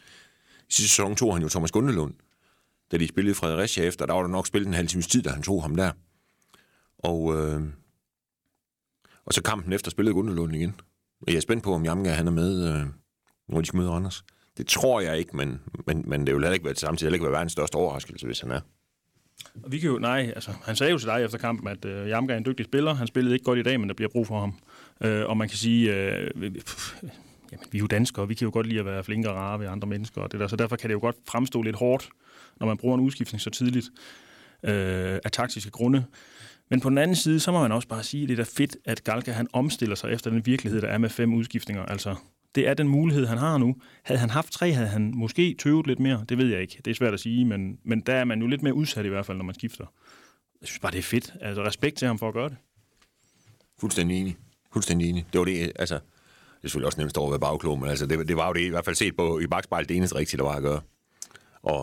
i 0.69 0.73
sidste 0.73 0.89
sæson 0.89 1.17
tog 1.17 1.35
han 1.35 1.43
jo 1.43 1.49
Thomas 1.49 1.73
Gundelund, 1.73 2.15
da 2.93 2.97
de 2.97 3.09
spillede 3.09 3.35
Fredericia 3.35 3.85
efter, 3.85 4.07
der 4.07 4.15
var 4.15 4.23
der 4.23 4.29
nok 4.29 4.47
spillet 4.47 4.69
en 4.69 4.75
halv 4.75 4.89
times 4.89 5.07
tid, 5.07 5.23
da 5.23 5.31
han 5.31 5.43
tog 5.43 5.63
ham 5.63 5.77
der. 5.77 5.93
Og, 6.99 7.35
øh, 7.37 7.63
og 9.25 9.33
så 9.33 9.43
kampen 9.43 9.73
efter 9.73 9.91
spillede 9.91 10.15
Gundelund 10.15 10.57
igen. 10.57 10.81
Jeg 11.27 11.37
er 11.37 11.41
spændt 11.41 11.65
på, 11.65 11.75
om 11.75 11.85
Jamka 11.85 12.11
han 12.11 12.27
er 12.27 12.31
med, 12.33 12.69
øh, 12.69 12.87
når 13.49 13.61
de 13.61 13.67
skal 13.67 13.77
møde 13.77 13.91
Randers. 13.91 14.25
Det 14.57 14.67
tror 14.67 15.01
jeg 15.01 15.19
ikke, 15.19 15.37
men, 15.37 15.61
men, 15.87 16.05
men 16.07 16.27
det 16.27 16.35
vil 16.35 16.43
heller 16.43 16.53
ikke 16.55 16.65
være, 16.65 16.75
samtidig 16.75 17.07
heller 17.07 17.15
ikke 17.15 17.25
være 17.25 17.33
verdens 17.33 17.53
største 17.53 17.77
overraskelse, 17.77 18.27
hvis 18.27 18.41
han 18.41 18.51
er. 18.51 18.61
Og 19.65 19.73
vi 19.73 19.79
kan 19.79 19.91
jo, 19.91 19.99
nej, 19.99 20.33
altså, 20.35 20.51
han 20.65 20.77
sagde 20.77 20.93
jo 20.93 20.99
til 20.99 21.09
dig 21.09 21.25
efter 21.25 21.39
kampen, 21.39 21.69
at 21.69 21.85
øh, 21.85 22.09
Jamka 22.09 22.33
er 22.33 22.37
en 22.37 22.45
dygtig 22.47 22.67
spiller. 22.67 22.95
Han 22.95 23.07
spillede 23.07 23.35
ikke 23.35 23.45
godt 23.45 23.59
i 23.59 23.63
dag, 23.63 23.81
men 23.81 23.89
der 23.89 23.95
bliver 23.95 24.09
brug 24.09 24.27
for 24.27 24.41
ham. 24.41 24.55
Øh, 25.01 25.29
og 25.29 25.37
man 25.37 25.49
kan 25.49 25.59
sige, 25.59 25.95
øh, 25.95 26.31
pff, 26.53 26.95
jamen, 27.53 27.67
vi 27.71 27.79
er 27.79 27.81
jo 27.81 27.87
danskere, 27.87 28.25
og 28.25 28.29
vi 28.29 28.35
kan 28.35 28.45
jo 28.45 28.51
godt 28.53 28.67
lide 28.67 28.81
at 28.81 28.87
være 28.87 29.05
flinke 29.05 29.31
og 29.31 29.37
rare 29.37 29.61
ved 29.61 29.67
andre 29.67 29.89
mennesker, 29.89 30.21
og 30.21 30.33
det 30.33 30.41
der, 30.41 30.47
så 30.49 30.57
derfor 30.57 30.77
kan 30.77 30.91
det 30.91 30.95
jo 30.95 31.01
godt 31.01 31.17
fremstå 31.29 31.63
lidt 31.63 31.77
hårdt, 31.77 32.09
når 32.61 32.67
man 32.67 32.77
bruger 32.77 32.95
en 32.95 33.01
udskiftning 33.01 33.41
så 33.41 33.51
tidligt 33.51 33.87
øh, 34.63 35.19
af 35.25 35.31
taktiske 35.33 35.71
grunde. 35.71 36.05
Men 36.73 36.81
på 36.81 36.89
den 36.89 36.99
anden 36.99 37.17
side, 37.17 37.41
så 37.41 37.53
må 37.53 37.61
man 37.61 37.73
også 37.73 37.89
bare 37.89 38.03
sige, 38.03 38.23
at 38.23 38.29
det 38.29 38.39
er 38.39 38.45
da 38.45 38.51
fedt, 38.57 38.77
at 38.85 39.05
Galka 39.05 39.33
han 39.33 39.49
omstiller 39.53 39.95
sig 39.95 40.13
efter 40.13 40.31
den 40.31 40.47
virkelighed, 40.47 40.81
der 40.81 40.89
er 40.89 40.99
med 40.99 41.11
fem 41.11 41.35
udskiftninger. 41.35 41.83
Altså, 41.83 42.15
det 42.55 42.69
er 42.69 42.75
den 42.75 42.89
mulighed, 42.89 43.27
han 43.27 43.39
har 43.39 43.59
nu. 43.59 43.77
Havde 44.03 44.21
han 44.21 44.31
haft 44.31 44.53
tre, 44.53 44.73
havde 44.73 44.89
han 44.89 45.13
måske 45.15 45.57
tøvet 45.59 45.87
lidt 45.87 46.01
mere. 46.01 46.25
Det 46.29 46.39
ved 46.39 46.47
jeg 46.47 46.61
ikke. 46.61 46.81
Det 46.85 46.91
er 46.91 46.95
svært 46.95 47.15
at 47.15 47.21
sige, 47.21 47.45
men, 47.45 47.79
men 47.85 48.01
der 48.01 48.15
er 48.15 48.25
man 48.25 48.41
jo 48.41 48.47
lidt 48.47 48.63
mere 48.63 48.75
udsat 48.75 49.05
i 49.05 49.09
hvert 49.09 49.27
fald, 49.27 49.37
når 49.37 49.45
man 49.45 49.55
skifter. 49.55 49.85
Jeg 50.61 50.69
synes 50.69 50.79
bare, 50.79 50.93
det 50.93 50.99
er 50.99 51.03
fedt. 51.03 51.35
Altså, 51.41 51.63
respekt 51.65 51.97
til 51.97 52.07
ham 52.07 52.19
for 52.19 52.29
at 52.29 52.35
gøre 52.35 52.49
det. 52.49 52.57
Fuldstændig 53.81 54.21
enig. 54.21 54.37
Fuldstændig 54.73 55.09
enig. 55.09 55.27
Det 55.33 55.39
var 55.39 55.45
det, 55.45 55.73
altså, 55.77 55.95
det 55.95 56.03
er 56.65 56.69
selvfølgelig 56.69 56.87
også 56.87 57.01
nemt 57.01 57.19
at 57.19 57.31
være 57.31 57.41
bagklog, 57.41 57.79
men 57.79 57.89
altså, 57.89 58.07
det, 58.07 58.29
det 58.29 58.37
var 58.37 58.47
jo 58.47 58.53
det, 58.53 58.61
i 58.61 58.69
hvert 58.69 58.85
fald 58.85 58.97
set 58.97 59.17
på 59.17 59.39
i 59.39 59.47
bagspejlet, 59.47 59.89
det 59.89 59.97
eneste 59.97 60.17
rigtige, 60.17 60.39
der 60.39 60.45
var 60.45 60.57
at 60.57 60.63
gøre. 60.63 60.81
Og, 61.63 61.81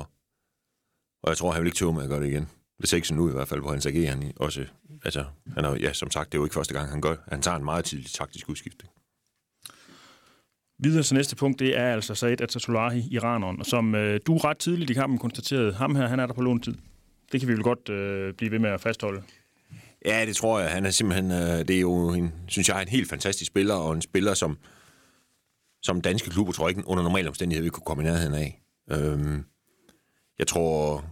og 1.23 1.29
jeg 1.29 1.37
tror, 1.37 1.51
han 1.51 1.61
vil 1.61 1.67
ikke 1.67 1.77
tøve 1.77 1.93
med 1.93 2.03
at 2.03 2.09
gøre 2.09 2.19
det 2.19 2.27
igen. 2.27 2.47
Det 2.81 2.89
ser 2.89 2.97
ikke 2.97 3.07
sådan 3.07 3.21
ud 3.21 3.29
i 3.29 3.33
hvert 3.33 3.47
fald, 3.47 3.61
hvor 3.61 3.71
hans 3.71 3.85
agerer 3.85 4.17
også. 4.35 4.65
Altså, 5.05 5.25
han 5.55 5.65
er, 5.65 5.75
ja, 5.75 5.93
som 5.93 6.11
sagt, 6.11 6.31
det 6.31 6.37
er 6.37 6.39
jo 6.39 6.45
ikke 6.45 6.53
første 6.53 6.73
gang, 6.73 6.89
han 6.89 7.01
gør. 7.01 7.15
Han 7.27 7.41
tager 7.41 7.57
en 7.57 7.63
meget 7.63 7.85
tidlig 7.85 8.11
taktisk 8.11 8.49
udskiftning. 8.49 8.91
Videre 10.83 11.03
til 11.03 11.15
næste 11.15 11.35
punkt, 11.35 11.59
det 11.59 11.77
er 11.77 11.93
altså 11.93 12.15
Said 12.15 12.41
Atatulahi, 12.41 13.07
iraneren, 13.11 13.63
som 13.63 13.95
øh, 13.95 14.19
du 14.27 14.37
ret 14.37 14.57
tidligt 14.57 14.89
i 14.89 14.93
kampen 14.93 15.19
konstaterede, 15.19 15.73
ham 15.73 15.95
her, 15.95 16.07
han 16.07 16.19
er 16.19 16.25
der 16.25 16.33
på 16.33 16.41
låntid. 16.41 16.75
Det 17.31 17.39
kan 17.39 17.49
vi 17.49 17.53
vel 17.53 17.63
godt 17.63 17.89
øh, 17.89 18.33
blive 18.33 18.51
ved 18.51 18.59
med 18.59 18.69
at 18.69 18.81
fastholde. 18.81 19.21
Ja, 20.05 20.25
det 20.25 20.35
tror 20.35 20.59
jeg. 20.59 20.71
Han 20.71 20.85
er 20.85 20.89
simpelthen, 20.89 21.31
øh, 21.31 21.67
det 21.67 21.69
er 21.69 21.79
jo, 21.79 22.09
en, 22.09 22.33
synes 22.47 22.69
jeg, 22.69 22.81
en 22.81 22.87
helt 22.87 23.09
fantastisk 23.09 23.47
spiller, 23.47 23.75
og 23.75 23.93
en 23.93 24.01
spiller, 24.01 24.33
som, 24.33 24.57
som 25.83 26.01
danske 26.01 26.29
klubber, 26.29 26.53
tror 26.53 26.67
jeg 26.67 26.77
ikke, 26.77 26.87
under 26.87 27.03
normale 27.03 27.27
omstændigheder, 27.27 27.63
vi 27.63 27.69
kunne 27.69 27.83
komme 27.85 28.03
i 28.03 28.05
nærheden 28.05 28.33
af. 28.33 28.61
Øhm, 28.91 29.45
jeg 30.39 30.47
tror 30.47 31.05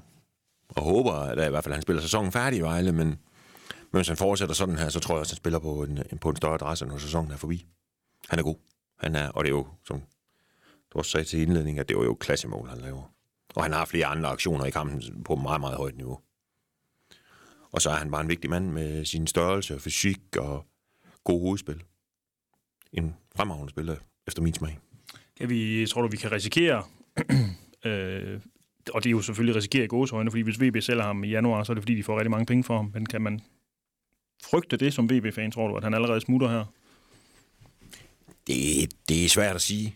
og 0.69 0.83
håber, 0.83 1.11
at 1.13 1.39
øh, 1.39 1.45
i 1.45 1.49
hvert 1.49 1.63
fald 1.63 1.73
han 1.73 1.81
spiller 1.81 2.01
sæsonen 2.01 2.31
færdig 2.31 2.59
i 2.59 2.61
Vejle, 2.61 2.91
men, 2.91 3.07
men 3.07 3.17
hvis 3.91 4.07
han 4.07 4.17
fortsætter 4.17 4.55
sådan 4.55 4.77
her, 4.77 4.89
så 4.89 4.99
tror 4.99 5.15
jeg 5.15 5.19
også, 5.19 5.31
at 5.31 5.35
han 5.35 5.41
spiller 5.41 5.59
på 5.59 5.83
en, 5.83 5.99
på 6.21 6.29
en 6.29 6.35
større 6.35 6.53
adresse, 6.53 6.85
når 6.85 6.97
sæsonen 6.97 7.31
er 7.31 7.37
forbi. 7.37 7.65
Han 8.29 8.39
er 8.39 8.43
god. 8.43 8.55
Han 8.99 9.15
er, 9.15 9.29
og 9.29 9.43
det 9.43 9.49
er 9.49 9.55
jo, 9.55 9.67
som 9.85 10.01
du 10.93 10.97
også 10.97 11.11
sagde 11.11 11.25
til 11.25 11.41
indledning, 11.41 11.79
at 11.79 11.89
det 11.89 11.97
var 11.97 12.03
jo 12.03 12.17
klassemål, 12.19 12.69
han 12.69 12.77
laver. 12.77 13.13
Og 13.55 13.63
han 13.63 13.73
har 13.73 13.85
flere 13.85 14.05
andre 14.05 14.29
aktioner 14.29 14.65
i 14.65 14.71
kampen 14.71 15.23
på 15.23 15.35
meget, 15.35 15.61
meget 15.61 15.77
højt 15.77 15.97
niveau. 15.97 16.19
Og 17.71 17.81
så 17.81 17.89
er 17.89 17.95
han 17.95 18.11
bare 18.11 18.21
en 18.21 18.29
vigtig 18.29 18.49
mand 18.49 18.71
med 18.71 19.05
sin 19.05 19.27
størrelse 19.27 19.75
og 19.75 19.81
fysik 19.81 20.37
og 20.37 20.65
god 21.23 21.41
hovedspil. 21.41 21.83
En 22.93 23.15
fremragende 23.35 23.69
spiller, 23.69 23.95
efter 24.27 24.41
min 24.41 24.53
smag. 24.53 24.79
Kan 25.37 25.49
vi, 25.49 25.87
tror 25.89 26.01
du, 26.01 26.07
vi 26.07 26.17
kan 26.17 26.31
risikere, 26.31 26.83
øh, 27.85 28.41
og 28.89 29.03
det 29.03 29.09
er 29.09 29.11
jo 29.11 29.21
selvfølgelig 29.21 29.55
risikerer 29.55 29.83
i 29.83 29.87
gåsøjne, 29.87 30.31
fordi 30.31 30.41
hvis 30.41 30.61
VB 30.61 30.81
sælger 30.81 31.03
ham 31.03 31.23
i 31.23 31.27
januar, 31.27 31.63
så 31.63 31.71
er 31.71 31.73
det 31.73 31.83
fordi, 31.83 31.95
de 31.95 32.03
får 32.03 32.17
rigtig 32.17 32.31
mange 32.31 32.45
penge 32.45 32.63
for 32.63 32.75
ham. 32.75 32.91
Men 32.93 33.05
kan 33.05 33.21
man 33.21 33.41
frygte 34.43 34.77
det 34.77 34.93
som 34.93 35.09
VB-fan, 35.09 35.51
tror 35.51 35.67
du, 35.67 35.75
at 35.75 35.83
han 35.83 35.93
allerede 35.93 36.21
smutter 36.21 36.47
her? 36.47 36.65
Det, 38.47 38.89
det 39.09 39.25
er 39.25 39.29
svært 39.29 39.55
at 39.55 39.61
sige. 39.61 39.95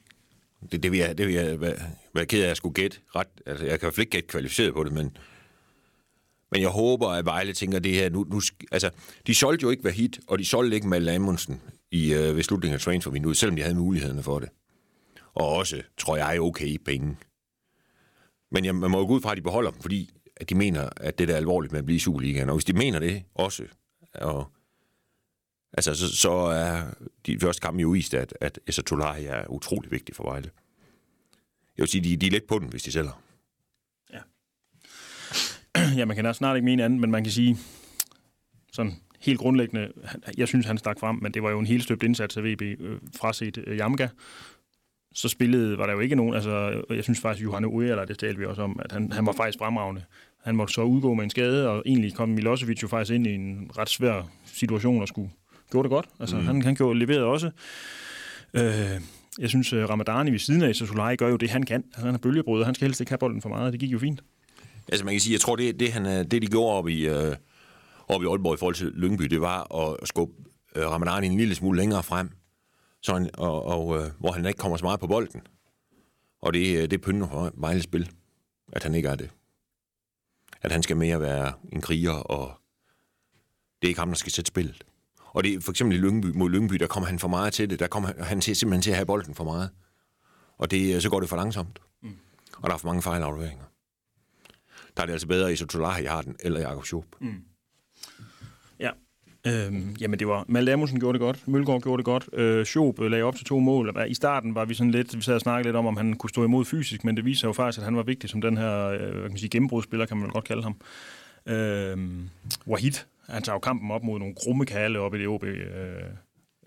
Det, 0.71 0.83
det 0.83 0.91
vil 0.91 0.99
jeg, 0.99 1.17
det 1.17 1.27
vil 1.27 1.35
jeg 1.35 1.61
være, 1.61 1.75
være 2.13 2.25
ked 2.25 2.39
af, 2.39 2.43
at 2.43 2.47
jeg 2.47 2.57
skulle 2.57 2.73
gætte 2.73 2.97
ret. 3.15 3.27
Altså, 3.45 3.65
jeg 3.65 3.79
kan 3.79 3.79
i 3.79 3.85
hvert 3.85 3.93
fald 3.93 4.05
ikke 4.05 4.11
gætte 4.11 4.27
kvalificeret 4.27 4.73
på 4.73 4.83
det, 4.83 4.93
men, 4.93 5.17
men 6.51 6.61
jeg 6.61 6.69
håber, 6.69 7.07
at 7.07 7.25
Vejle 7.25 7.53
tænker 7.53 7.79
det 7.79 7.93
her. 7.93 8.09
Nu, 8.09 8.23
nu, 8.23 8.41
altså, 8.71 8.89
de 9.27 9.35
solgte 9.35 9.63
jo 9.63 9.69
ikke 9.69 9.91
hit, 9.91 10.19
og 10.27 10.39
de 10.39 10.45
solgte 10.45 10.75
ikke 10.75 10.87
Mal 10.87 11.09
Amundsen 11.09 11.61
i, 11.91 12.13
øh, 12.13 12.35
ved 12.35 12.43
slutningen 12.43 12.73
af 12.73 12.81
transfervinduet, 12.81 13.37
selvom 13.37 13.55
de 13.55 13.61
havde 13.61 13.75
mulighederne 13.75 14.23
for 14.23 14.39
det. 14.39 14.49
Og 15.33 15.49
også, 15.49 15.81
tror 15.97 16.17
jeg, 16.17 16.41
okay 16.41 16.77
penge. 16.85 17.17
Men 18.51 18.65
jeg, 18.65 18.75
man 18.75 18.91
må 18.91 18.99
jo 18.99 19.05
gå 19.05 19.13
ud 19.13 19.21
fra, 19.21 19.31
at 19.31 19.37
de 19.37 19.41
beholder 19.41 19.71
dem, 19.71 19.81
fordi 19.81 20.09
at 20.35 20.49
de 20.49 20.55
mener, 20.55 20.89
at 20.97 21.19
det 21.19 21.29
er 21.29 21.35
alvorligt 21.35 21.71
med 21.71 21.79
at 21.79 21.85
blive 21.85 21.95
i 21.95 21.99
Superligaen. 21.99 22.49
Og 22.49 22.55
hvis 22.55 22.65
de 22.65 22.73
mener 22.73 22.99
det 22.99 23.23
også, 23.35 23.63
og, 24.13 24.51
altså, 25.73 25.95
så, 25.95 26.15
så 26.15 26.31
er 26.31 26.83
de 27.25 27.39
første 27.39 27.61
kampe 27.61 27.81
jo 27.81 27.89
vist, 27.89 28.13
at, 28.13 28.33
at 28.41 28.59
Esa 28.67 28.81
er 28.81 29.49
utrolig 29.49 29.91
vigtig 29.91 30.15
for 30.15 30.23
Vejle. 30.23 30.49
Jeg 31.77 31.83
vil 31.83 31.87
sige, 31.87 32.03
de, 32.03 32.17
de 32.17 32.27
er 32.27 32.31
lidt 32.31 32.47
på 32.47 32.59
den, 32.59 32.69
hvis 32.69 32.83
de 32.83 32.91
sælger. 32.91 33.21
Ja. 34.13 34.19
ja, 35.97 36.05
man 36.05 36.15
kan 36.15 36.25
da 36.25 36.33
snart 36.33 36.55
ikke 36.55 36.65
mene 36.65 36.83
andet, 36.83 36.99
men 36.99 37.11
man 37.11 37.23
kan 37.23 37.33
sige, 37.33 37.57
sådan 38.71 38.93
helt 39.19 39.39
grundlæggende, 39.39 39.91
jeg 40.37 40.47
synes, 40.47 40.65
han 40.65 40.77
stak 40.77 40.99
frem, 40.99 41.15
men 41.21 41.33
det 41.33 41.43
var 41.43 41.49
jo 41.49 41.59
en 41.59 41.65
helt 41.65 41.83
støbt 41.83 42.03
indsats 42.03 42.37
af 42.37 42.43
VB 42.43 42.61
øh, 42.61 42.99
fraset 43.15 43.57
øh, 43.67 43.77
Jamga, 43.77 44.07
så 45.13 45.29
spillede, 45.29 45.77
var 45.77 45.85
der 45.85 45.93
jo 45.93 45.99
ikke 45.99 46.15
nogen, 46.15 46.33
altså 46.33 46.83
jeg 46.89 47.03
synes 47.03 47.19
faktisk, 47.19 47.43
Johan 47.43 47.65
Uera, 47.65 48.05
det 48.05 48.19
talte 48.19 48.39
vi 48.39 48.45
også 48.45 48.61
om, 48.61 48.79
at 48.85 48.91
han, 48.91 49.11
han 49.11 49.25
var 49.25 49.31
faktisk 49.31 49.57
fremragende. 49.57 50.03
Han 50.43 50.55
måtte 50.55 50.73
så 50.73 50.81
udgå 50.81 51.13
med 51.13 51.23
en 51.23 51.29
skade, 51.29 51.69
og 51.69 51.83
egentlig 51.85 52.15
kom 52.15 52.29
Milosevic 52.29 52.83
jo 52.83 52.87
faktisk 52.87 53.15
ind 53.15 53.27
i 53.27 53.35
en 53.35 53.71
ret 53.77 53.89
svær 53.89 54.29
situation 54.45 55.01
og 55.01 55.07
skulle 55.07 55.29
gjorde 55.71 55.83
det 55.83 55.91
godt. 55.91 56.05
Altså 56.19 56.37
mm. 56.37 56.45
han, 56.45 56.61
han 56.61 56.75
gjorde, 56.75 56.99
leverede 56.99 57.25
også. 57.25 57.51
Øh, 58.53 59.01
jeg 59.39 59.49
synes, 59.49 59.73
uh, 59.73 59.79
Ramadani 59.79 60.31
ved 60.31 60.39
siden 60.39 60.61
af 60.61 60.75
Solai 60.75 61.15
gør 61.15 61.29
jo 61.29 61.37
det, 61.37 61.49
han 61.49 61.63
kan. 61.63 61.83
Han 61.93 62.13
er 62.13 62.17
bølgebrød, 62.17 62.63
han 62.63 62.75
skal 62.75 62.87
helst 62.87 63.01
ikke 63.01 63.11
have 63.11 63.17
bolden 63.17 63.41
for 63.41 63.49
meget, 63.49 63.73
det 63.73 63.79
gik 63.79 63.91
jo 63.91 63.99
fint. 63.99 64.21
Altså 64.87 65.05
man 65.05 65.13
kan 65.13 65.21
sige, 65.21 65.33
jeg 65.33 65.41
tror, 65.41 65.55
det, 65.55 65.79
det, 65.79 65.91
han, 65.91 66.05
det 66.05 66.41
de 66.41 66.47
gjorde 66.47 66.75
op 66.75 66.87
i, 66.87 67.07
øh, 67.07 67.35
op 68.07 68.23
i 68.23 68.25
Aalborg 68.25 68.53
i 68.53 68.57
forhold 68.57 68.75
til 68.75 68.87
Lyngby, 68.87 69.23
det 69.23 69.41
var 69.41 69.75
at 69.75 70.07
skubbe 70.07 70.33
øh, 70.75 70.87
Ramadani 70.87 71.27
en 71.27 71.37
lille 71.37 71.55
smule 71.55 71.79
længere 71.79 72.03
frem, 72.03 72.29
så 73.01 73.13
han, 73.13 73.29
og, 73.33 73.65
og, 73.65 73.97
øh, 73.97 74.11
hvor 74.19 74.31
han 74.31 74.45
ikke 74.45 74.57
kommer 74.57 74.77
så 74.77 74.85
meget 74.85 74.99
på 74.99 75.07
bolden. 75.07 75.41
Og 76.41 76.53
det, 76.53 76.77
øh, 76.77 76.91
det 76.91 77.01
pynter 77.01 77.27
for 77.27 77.51
Vejles 77.53 77.83
spil, 77.83 78.11
at 78.73 78.83
han 78.83 78.95
ikke 78.95 79.09
er 79.09 79.15
det. 79.15 79.29
At 80.61 80.71
han 80.71 80.83
skal 80.83 80.97
mere 80.97 81.21
være 81.21 81.53
en 81.71 81.81
kriger, 81.81 82.11
og 82.11 82.61
det 83.81 83.87
er 83.87 83.89
ikke 83.89 83.99
ham, 83.99 84.07
der 84.07 84.15
skal 84.15 84.31
sætte 84.31 84.47
spillet. 84.47 84.83
Og 85.25 85.43
det 85.43 85.53
er 85.53 85.61
for 85.61 85.71
eksempel 85.71 85.97
i 85.97 86.01
Lyngby, 86.01 86.25
mod 86.25 86.49
Lyngby, 86.49 86.75
der 86.75 86.87
kommer 86.87 87.07
han 87.07 87.19
for 87.19 87.27
meget 87.27 87.53
til 87.53 87.69
det. 87.69 87.79
Der 87.79 87.87
kommer 87.87 88.23
han 88.23 88.41
til, 88.41 88.55
simpelthen 88.55 88.81
til 88.81 88.91
at 88.91 88.95
have 88.95 89.05
bolden 89.05 89.35
for 89.35 89.43
meget. 89.43 89.69
Og 90.57 90.71
det, 90.71 90.95
øh, 90.95 91.01
så 91.01 91.09
går 91.09 91.19
det 91.19 91.29
for 91.29 91.35
langsomt. 91.35 91.79
Mm. 92.01 92.17
Og 92.57 92.69
der 92.69 92.73
er 92.73 92.77
for 92.77 92.87
mange 92.87 93.01
fejlafleveringer. 93.01 93.65
Der 94.97 95.01
er 95.01 95.05
det 95.05 95.13
altså 95.13 95.27
bedre, 95.27 95.47
at 95.47 95.53
Isotolahi 95.53 96.05
har 96.05 96.21
den, 96.21 96.35
eller 96.39 96.59
Jakob 96.59 96.85
Schoop. 96.85 97.05
Mm. 97.19 97.43
Øhm, 99.47 99.95
jamen, 100.01 100.19
det 100.19 100.27
var... 100.27 100.45
Malte 100.47 100.73
Amundsen 100.73 100.99
gjorde 100.99 101.13
det 101.13 101.19
godt. 101.19 101.47
Mølgaard 101.47 101.81
gjorde 101.81 101.97
det 101.97 102.05
godt. 102.05 102.29
Øh, 102.33 102.65
Schob 102.65 102.99
øh, 102.99 103.11
lagde 103.11 103.23
op 103.23 103.35
til 103.35 103.45
to 103.45 103.59
mål. 103.59 103.97
Øh, 103.97 104.11
I 104.11 104.13
starten 104.13 104.55
var 104.55 104.65
vi 104.65 104.73
sådan 104.73 104.91
lidt... 104.91 105.17
Vi 105.17 105.21
sad 105.21 105.35
og 105.35 105.41
snakkede 105.41 105.67
lidt 105.67 105.75
om, 105.75 105.85
om 105.85 105.97
han 105.97 106.13
kunne 106.13 106.29
stå 106.29 106.43
imod 106.43 106.65
fysisk, 106.65 107.03
men 107.03 107.17
det 107.17 107.25
viser 107.25 107.47
jo 107.47 107.53
faktisk, 107.53 107.79
at 107.79 107.85
han 107.85 107.95
var 107.95 108.03
vigtig 108.03 108.29
som 108.29 108.41
den 108.41 108.57
her 108.57 108.87
øh, 108.87 108.99
hvad 108.99 109.11
kan 109.11 109.21
man 109.21 109.37
sige, 109.37 109.49
gennembrudsspiller, 109.49 110.05
kan 110.05 110.17
man 110.17 110.29
godt 110.29 110.43
kalde 110.43 110.63
ham. 110.63 110.75
Øh, 111.45 111.97
Wahid, 112.67 112.93
han 113.29 113.43
tager 113.43 113.55
jo 113.55 113.59
kampen 113.59 113.91
op 113.91 114.03
mod 114.03 114.19
nogle 114.19 114.33
grumme 114.35 114.65
kalde 114.65 114.99
op 114.99 115.15
i 115.15 115.19
det 115.19 115.27
OB... 115.27 115.43
Øh, 115.43 115.59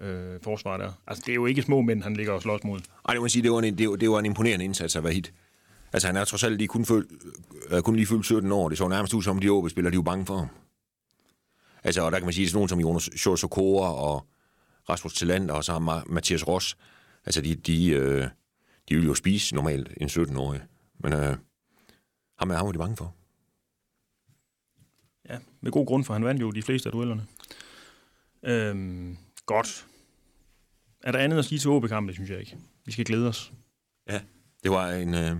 øh, 0.00 0.40
forsvar 0.42 0.76
der. 0.76 0.92
Altså, 1.06 1.22
det 1.26 1.32
er 1.32 1.34
jo 1.34 1.46
ikke 1.46 1.62
små 1.62 1.82
mænd, 1.82 2.02
han 2.02 2.14
ligger 2.16 2.32
og 2.32 2.42
slås 2.42 2.64
mod. 2.64 2.80
Ej, 3.08 3.14
det 3.14 3.22
må 3.22 3.28
sige, 3.28 3.42
det 3.42 3.52
var 3.52 3.58
en, 3.58 3.78
det 3.78 3.90
var, 3.90 3.96
det 3.96 4.10
var 4.10 4.18
en 4.18 4.26
imponerende 4.26 4.64
indsats 4.64 4.96
af 4.96 5.00
Wahid. 5.00 5.24
Altså, 5.92 6.08
han 6.08 6.16
er 6.16 6.24
trods 6.24 6.44
alt 6.44 6.58
lige 6.58 6.68
kun, 6.68 6.84
føl, 6.84 7.06
øh, 7.70 7.82
kun 7.82 7.96
lige 7.96 8.06
fyldt 8.06 8.24
17 8.24 8.52
år. 8.52 8.68
Det 8.68 8.78
så 8.78 8.88
nærmest 8.88 9.14
ud 9.14 9.22
som, 9.22 9.38
de 9.38 9.48
OB-spillere, 9.48 9.90
de 9.90 9.94
er 9.94 9.98
jo 9.98 10.02
bange 10.02 10.26
for 10.26 10.36
ham. 10.36 10.48
Altså, 11.84 12.02
og 12.02 12.12
der 12.12 12.18
kan 12.18 12.26
man 12.26 12.32
sige, 12.32 12.48
sådan 12.48 12.56
nogen 12.56 12.68
som 12.68 12.80
Jonas 12.80 13.10
Sjørsokora 13.16 13.94
og 13.94 14.28
Rasmus 14.88 15.14
Tillander, 15.14 15.54
og 15.54 15.64
så 15.64 15.72
har 15.72 16.04
Mathias 16.06 16.48
Ross. 16.48 16.76
Altså, 17.26 17.40
de, 17.40 17.54
de, 17.54 17.88
øh, 17.88 18.28
de 18.88 18.96
vil 18.96 19.06
jo 19.06 19.14
spise 19.14 19.54
normalt 19.54 19.92
en 19.96 20.08
17-årig. 20.08 20.60
Men 20.98 21.12
øh, 21.12 21.36
ham 22.38 22.50
er 22.50 22.54
ham, 22.54 22.72
de 22.72 22.78
bange 22.78 22.96
for. 22.96 23.14
Ja, 25.28 25.38
med 25.60 25.72
god 25.72 25.86
grund, 25.86 26.04
for 26.04 26.12
han 26.12 26.24
vandt 26.24 26.40
jo 26.40 26.50
de 26.50 26.62
fleste 26.62 26.88
af 26.88 26.92
duellerne. 26.92 27.26
Øhm, 28.42 29.18
godt. 29.46 29.86
Er 31.02 31.12
der 31.12 31.18
andet 31.18 31.38
at 31.38 31.44
sige 31.44 31.58
til 31.58 31.70
OB-kampen? 31.70 32.08
Det 32.08 32.14
synes 32.14 32.30
jeg 32.30 32.40
ikke. 32.40 32.56
Vi 32.84 32.92
skal 32.92 33.04
glæde 33.04 33.28
os. 33.28 33.52
Ja, 34.08 34.20
det 34.62 34.70
var 34.70 34.90
en... 34.90 35.14
Øh, 35.14 35.36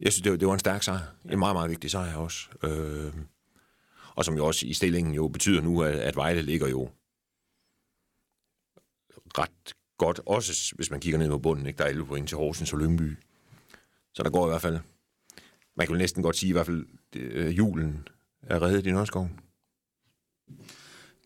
jeg 0.00 0.12
synes, 0.12 0.22
det 0.22 0.32
var, 0.32 0.38
det 0.38 0.48
var 0.48 0.54
en 0.54 0.60
stærk 0.60 0.82
sejr. 0.82 1.14
En 1.30 1.38
meget, 1.38 1.54
meget 1.54 1.70
vigtig 1.70 1.90
sejr 1.90 2.16
også. 2.16 2.48
Øh, 2.62 3.12
og 4.18 4.24
som 4.24 4.36
jo 4.36 4.46
også 4.46 4.66
i 4.66 4.72
stillingen 4.72 5.14
jo 5.14 5.28
betyder 5.28 5.62
nu, 5.62 5.82
at, 5.82 5.94
at 5.94 6.16
Vejle 6.16 6.42
ligger 6.42 6.68
jo 6.68 6.90
ret 9.38 9.74
godt, 9.98 10.20
også 10.26 10.72
hvis 10.76 10.90
man 10.90 11.00
kigger 11.00 11.18
ned 11.18 11.28
på 11.28 11.38
bunden. 11.38 11.66
Ikke? 11.66 11.78
Der 11.78 11.84
er 11.84 11.88
11 11.88 12.06
point 12.06 12.28
til 12.28 12.36
Horsens 12.38 12.72
og 12.72 12.78
Lyngby. 12.78 13.16
Så 14.14 14.22
der 14.22 14.30
går 14.30 14.46
i 14.46 14.50
hvert 14.50 14.62
fald, 14.62 14.78
man 15.76 15.86
kan 15.86 15.94
jo 15.94 15.98
næsten 15.98 16.22
godt 16.22 16.36
sige 16.36 16.50
i 16.50 16.52
hvert 16.52 16.66
fald, 16.66 16.86
øh, 17.16 17.58
julen 17.58 18.08
er 18.42 18.62
reddet 18.62 18.86
i 18.86 18.90
Nørreskoven. 18.90 19.40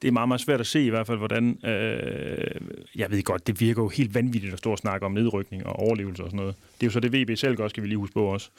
Det 0.02 0.08
er 0.08 0.12
meget, 0.12 0.28
meget 0.28 0.40
svært 0.40 0.60
at 0.60 0.66
se 0.66 0.84
i 0.84 0.90
hvert 0.90 1.06
fald, 1.06 1.18
hvordan... 1.18 1.66
Øh, 1.66 2.60
jeg 2.94 3.10
ved 3.10 3.22
godt, 3.22 3.46
det 3.46 3.60
virker 3.60 3.82
jo 3.82 3.88
helt 3.88 4.14
vanvittigt 4.14 4.52
at 4.52 4.58
stå 4.58 4.70
og 4.70 4.78
snakke 4.78 5.06
om 5.06 5.12
nedrykning 5.12 5.66
og 5.66 5.76
overlevelse 5.76 6.22
og 6.22 6.30
sådan 6.30 6.40
noget. 6.40 6.56
Det 6.74 6.82
er 6.82 6.86
jo 6.86 6.90
så 6.90 7.00
det, 7.00 7.12
VB 7.12 7.38
selv 7.38 7.56
gør, 7.56 7.68
skal 7.68 7.82
vi 7.82 7.88
lige 7.88 7.98
huske 7.98 8.14
på 8.14 8.24
også. 8.24 8.50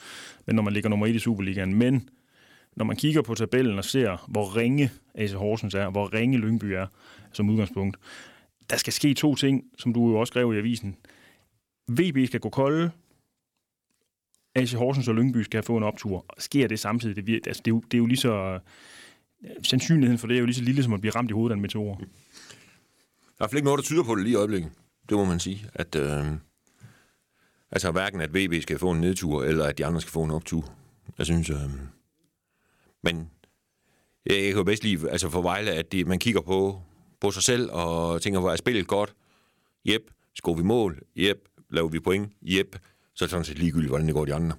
Men 0.46 0.56
når 0.56 0.62
man 0.62 0.72
ligger 0.72 0.90
nummer 0.90 1.06
1 1.06 1.14
i 1.14 1.18
Superligaen. 1.18 1.74
Men 1.74 2.08
når 2.76 2.84
man 2.84 2.96
kigger 2.96 3.22
på 3.22 3.34
tabellen 3.34 3.78
og 3.78 3.84
ser, 3.84 4.26
hvor 4.28 4.56
ringe 4.56 4.90
AC 5.14 5.32
Horsens 5.32 5.74
er, 5.74 5.90
hvor 5.90 6.14
ringe 6.14 6.38
Lyngby 6.38 6.64
er 6.64 6.86
som 7.32 7.50
udgangspunkt, 7.50 7.96
der 8.70 8.76
skal 8.76 8.92
ske 8.92 9.14
to 9.14 9.34
ting, 9.34 9.64
som 9.78 9.94
du 9.94 10.08
jo 10.10 10.14
også 10.14 10.30
skrev 10.30 10.54
i 10.54 10.58
avisen. 10.58 10.96
VB 11.88 12.26
skal 12.26 12.40
gå 12.40 12.48
kolde, 12.48 12.90
AC 14.54 14.72
Horsens 14.72 15.08
og 15.08 15.14
Lyngby 15.14 15.42
skal 15.42 15.62
få 15.62 15.76
en 15.76 15.82
optur. 15.82 16.26
Sker 16.38 16.66
det 16.66 16.80
samtidig? 16.80 17.26
Det, 17.26 17.46
altså, 17.46 17.62
det, 17.64 17.70
er, 17.70 17.74
jo, 17.74 17.80
det 17.80 17.94
er 17.94 17.98
jo 17.98 18.06
lige 18.06 18.18
så... 18.18 18.34
Øh, 18.34 18.60
sandsynligheden 19.62 20.18
for 20.18 20.26
det 20.26 20.34
er 20.34 20.40
jo 20.40 20.46
lige 20.46 20.54
så 20.54 20.62
lille, 20.62 20.82
som 20.82 20.92
at 20.92 21.00
blive 21.00 21.12
ramt 21.14 21.30
i 21.30 21.32
hovedet 21.32 21.52
af 21.52 21.56
en 21.56 21.62
meteor. 21.62 22.00
Der 23.38 23.44
er 23.44 23.54
ikke 23.54 23.64
noget, 23.64 23.78
der 23.78 23.82
tyder 23.82 24.02
på 24.02 24.14
det 24.14 24.22
lige 24.22 24.32
i 24.32 24.36
øjeblikket. 24.36 24.70
Det 25.08 25.16
må 25.16 25.24
man 25.24 25.40
sige. 25.40 25.66
At, 25.74 25.94
øh, 25.94 26.24
altså 27.70 27.90
hverken 27.90 28.20
at 28.20 28.34
VB 28.34 28.62
skal 28.62 28.78
få 28.78 28.90
en 28.90 29.00
nedtur, 29.00 29.44
eller 29.44 29.64
at 29.64 29.78
de 29.78 29.86
andre 29.86 30.00
skal 30.00 30.10
få 30.12 30.22
en 30.22 30.30
optur. 30.30 30.72
Jeg 31.18 31.26
synes, 31.26 31.50
øh, 31.50 31.56
men 33.04 33.30
øh, 34.30 34.36
jeg, 34.36 34.44
jeg 34.44 34.52
kan 34.52 34.56
jo 34.56 34.64
bedst 34.64 34.84
lide 34.84 35.10
altså 35.10 35.30
for 35.30 35.42
Vejle, 35.42 35.70
at 35.70 35.92
de, 35.92 36.04
man 36.04 36.18
kigger 36.18 36.40
på, 36.40 36.82
på 37.20 37.30
sig 37.30 37.42
selv 37.42 37.70
og 37.72 38.22
tænker, 38.22 38.40
hvor 38.40 38.50
er 38.50 38.56
spillet 38.56 38.86
godt? 38.86 39.14
Jep. 39.84 40.02
Skår 40.34 40.54
vi 40.54 40.62
mål? 40.62 41.02
Jep. 41.16 41.38
Laver 41.70 41.88
vi 41.88 42.00
point? 42.00 42.32
Jep. 42.42 42.76
Så 43.14 43.24
er 43.24 43.26
det 43.26 43.30
sådan 43.30 43.44
set 43.44 43.58
ligegyldigt, 43.58 43.90
hvordan 43.90 44.06
det 44.06 44.14
går 44.14 44.24
de 44.24 44.34
andre. 44.34 44.56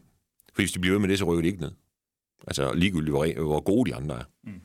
For 0.53 0.61
hvis 0.61 0.71
de 0.71 0.79
bliver 0.79 0.93
ved 0.93 0.99
med 0.99 1.09
det, 1.09 1.19
så 1.19 1.25
rykker 1.25 1.41
de 1.41 1.47
ikke 1.47 1.61
ned. 1.61 1.71
Altså 2.47 2.73
ligegyldigt, 2.73 3.11
hvor, 3.11 3.43
hvor 3.43 3.59
gode 3.59 3.91
de 3.91 3.95
andre 3.95 4.19
er. 4.19 4.23
Mm. 4.43 4.61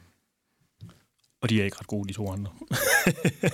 Og 1.41 1.51
de 1.51 1.61
er 1.61 1.65
ikke 1.65 1.77
ret 1.81 1.87
gode, 1.87 2.09
de 2.09 2.13
to 2.13 2.31
andre. 2.31 2.53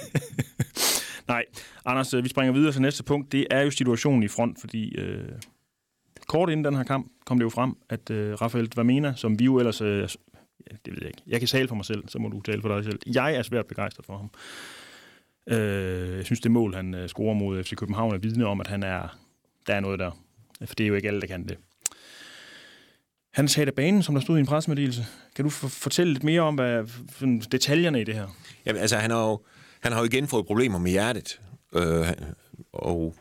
Nej, 1.28 1.44
Anders, 1.84 2.14
øh, 2.14 2.24
vi 2.24 2.28
springer 2.28 2.52
videre 2.52 2.72
til 2.72 2.82
næste 2.82 3.04
punkt. 3.04 3.32
Det 3.32 3.46
er 3.50 3.60
jo 3.60 3.70
situationen 3.70 4.22
i 4.22 4.28
front, 4.28 4.60
fordi 4.60 4.98
øh, 4.98 5.28
kort 6.28 6.50
inden 6.50 6.64
den 6.64 6.76
her 6.76 6.84
kamp 6.84 7.12
kom 7.26 7.38
det 7.38 7.44
jo 7.44 7.50
frem, 7.50 7.76
at 7.88 8.10
øh, 8.10 8.34
Rafael 8.34 8.66
Dvamena, 8.66 9.12
som 9.16 9.38
vi 9.38 9.44
jo 9.44 9.58
ellers... 9.58 9.80
Øh, 9.80 10.08
det 10.70 10.92
ved 10.92 10.98
jeg 11.00 11.06
ikke. 11.06 11.22
Jeg 11.26 11.40
kan 11.40 11.48
tale 11.48 11.68
for 11.68 11.74
mig 11.74 11.84
selv, 11.84 12.08
så 12.08 12.18
må 12.18 12.28
du 12.28 12.40
tale 12.40 12.62
for 12.62 12.74
dig 12.74 12.84
selv. 12.84 12.98
Jeg 13.06 13.34
er 13.34 13.42
svært 13.42 13.66
begejstret 13.66 14.06
for 14.06 14.16
ham. 14.16 14.30
Øh, 15.58 16.16
jeg 16.16 16.24
synes, 16.24 16.40
det 16.40 16.50
mål, 16.50 16.74
han 16.74 16.94
øh, 16.94 17.08
scorer 17.08 17.34
mod 17.34 17.64
FC 17.64 17.74
København, 17.74 18.14
er 18.14 18.18
vidne 18.18 18.46
om, 18.46 18.60
at 18.60 18.66
han 18.66 18.82
er, 18.82 19.18
der 19.66 19.74
er 19.74 19.80
noget 19.80 19.98
der. 19.98 20.10
For 20.64 20.74
det 20.74 20.84
er 20.84 20.88
jo 20.88 20.94
ikke 20.94 21.08
alle, 21.08 21.20
der 21.20 21.26
kan 21.26 21.48
det. 21.48 21.56
Han 23.34 23.48
sagde 23.48 23.66
af 23.66 23.74
banen, 23.74 24.02
som 24.02 24.14
der 24.14 24.22
stod 24.22 24.36
i 24.36 24.40
en 24.40 24.46
pressemeddelelse. 24.46 25.06
Kan 25.34 25.44
du 25.44 25.50
fortælle 25.50 26.12
lidt 26.12 26.24
mere 26.24 26.40
om 26.40 26.54
hvad, 26.54 26.84
detaljerne 27.50 28.00
i 28.00 28.04
det 28.04 28.14
her? 28.14 28.26
Jamen, 28.66 28.80
altså, 28.82 28.96
han 28.96 29.10
har 29.10 29.28
jo, 29.28 29.40
han 29.80 29.92
har 29.92 29.98
jo 30.00 30.04
igen 30.04 30.26
fået 30.26 30.46
problemer 30.46 30.78
med 30.78 30.90
hjertet. 30.90 31.40
Øh, 31.74 32.06
og, 32.72 33.14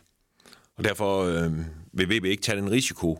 og 0.77 0.84
derfor 0.84 1.24
øh, 1.24 1.51
vil 1.94 2.10
VB 2.10 2.25
ikke 2.25 2.44
tage 2.44 2.58
den 2.58 2.72
risiko 2.72 3.20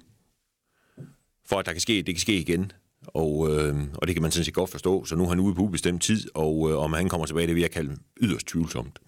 for, 1.46 1.60
at 1.60 1.66
der 1.66 1.72
kan 1.72 1.82
ske, 1.82 1.94
det 1.94 2.16
kan 2.16 2.20
ske 2.20 2.38
igen. 2.40 2.72
Og, 3.08 3.50
øh, 3.50 3.76
og 3.96 4.08
det 4.08 4.16
kan 4.16 4.22
man 4.22 4.32
sådan 4.32 4.46
set 4.46 4.54
godt 4.54 4.70
forstå. 4.70 5.06
Så 5.06 5.16
nu 5.16 5.24
er 5.24 5.30
han 5.30 5.40
ude 5.40 5.56
på 5.56 5.62
ubestemt 5.62 6.02
tid, 6.04 6.30
og 6.36 6.72
øh, 6.72 6.78
om 6.78 6.94
han 6.94 7.10
kommer 7.10 7.26
tilbage, 7.26 7.48
det 7.48 7.56
vil 7.56 7.62
jeg 7.62 7.72
kalde 7.72 7.98
yderst 8.22 8.48
tvivlsomt. 8.48 9.00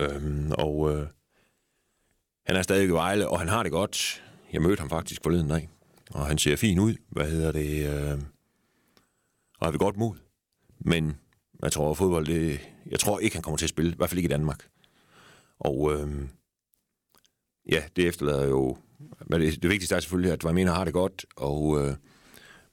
Øh, 0.00 0.50
og 0.50 0.92
øh, 0.92 1.06
han 2.46 2.56
er 2.56 2.62
stadig 2.62 2.88
i 2.88 2.90
Vejle, 2.90 3.28
og 3.28 3.38
han 3.38 3.48
har 3.48 3.62
det 3.62 3.72
godt. 3.72 4.22
Jeg 4.52 4.62
mødte 4.62 4.80
ham 4.80 4.88
faktisk 4.88 5.22
forleden 5.22 5.48
dag, 5.48 5.68
og 6.10 6.26
han 6.26 6.38
ser 6.38 6.56
fin 6.56 6.78
ud. 6.78 6.94
Hvad 7.08 7.30
hedder 7.30 7.52
det? 7.52 7.86
Øh, 7.88 8.18
og 9.58 9.66
har 9.66 9.70
vi 9.70 9.78
godt 9.78 9.96
mod. 9.96 10.16
Men 10.78 11.16
jeg 11.62 11.72
tror, 11.72 11.90
at 11.90 11.96
fodbold, 11.96 12.26
det, 12.26 12.60
jeg 12.90 13.00
tror 13.00 13.18
ikke, 13.18 13.36
han 13.36 13.42
kommer 13.42 13.58
til 13.58 13.66
at 13.66 13.70
spille. 13.70 13.92
I 13.92 13.94
hvert 13.96 14.10
fald 14.10 14.18
ikke 14.18 14.28
i 14.28 14.36
Danmark. 14.36 14.68
Og 15.58 15.92
øh, 15.92 16.28
ja, 17.70 17.82
det 17.96 18.08
efterlader 18.08 18.48
jo... 18.48 18.76
Men 19.26 19.40
det, 19.40 19.62
det 19.62 19.70
vigtigste 19.70 19.94
er 19.94 20.00
selvfølgelig, 20.00 20.32
at 20.32 20.44
Vejmina 20.44 20.72
har 20.72 20.84
det 20.84 20.92
godt, 20.92 21.26
og, 21.36 21.80
øh, 21.80 21.96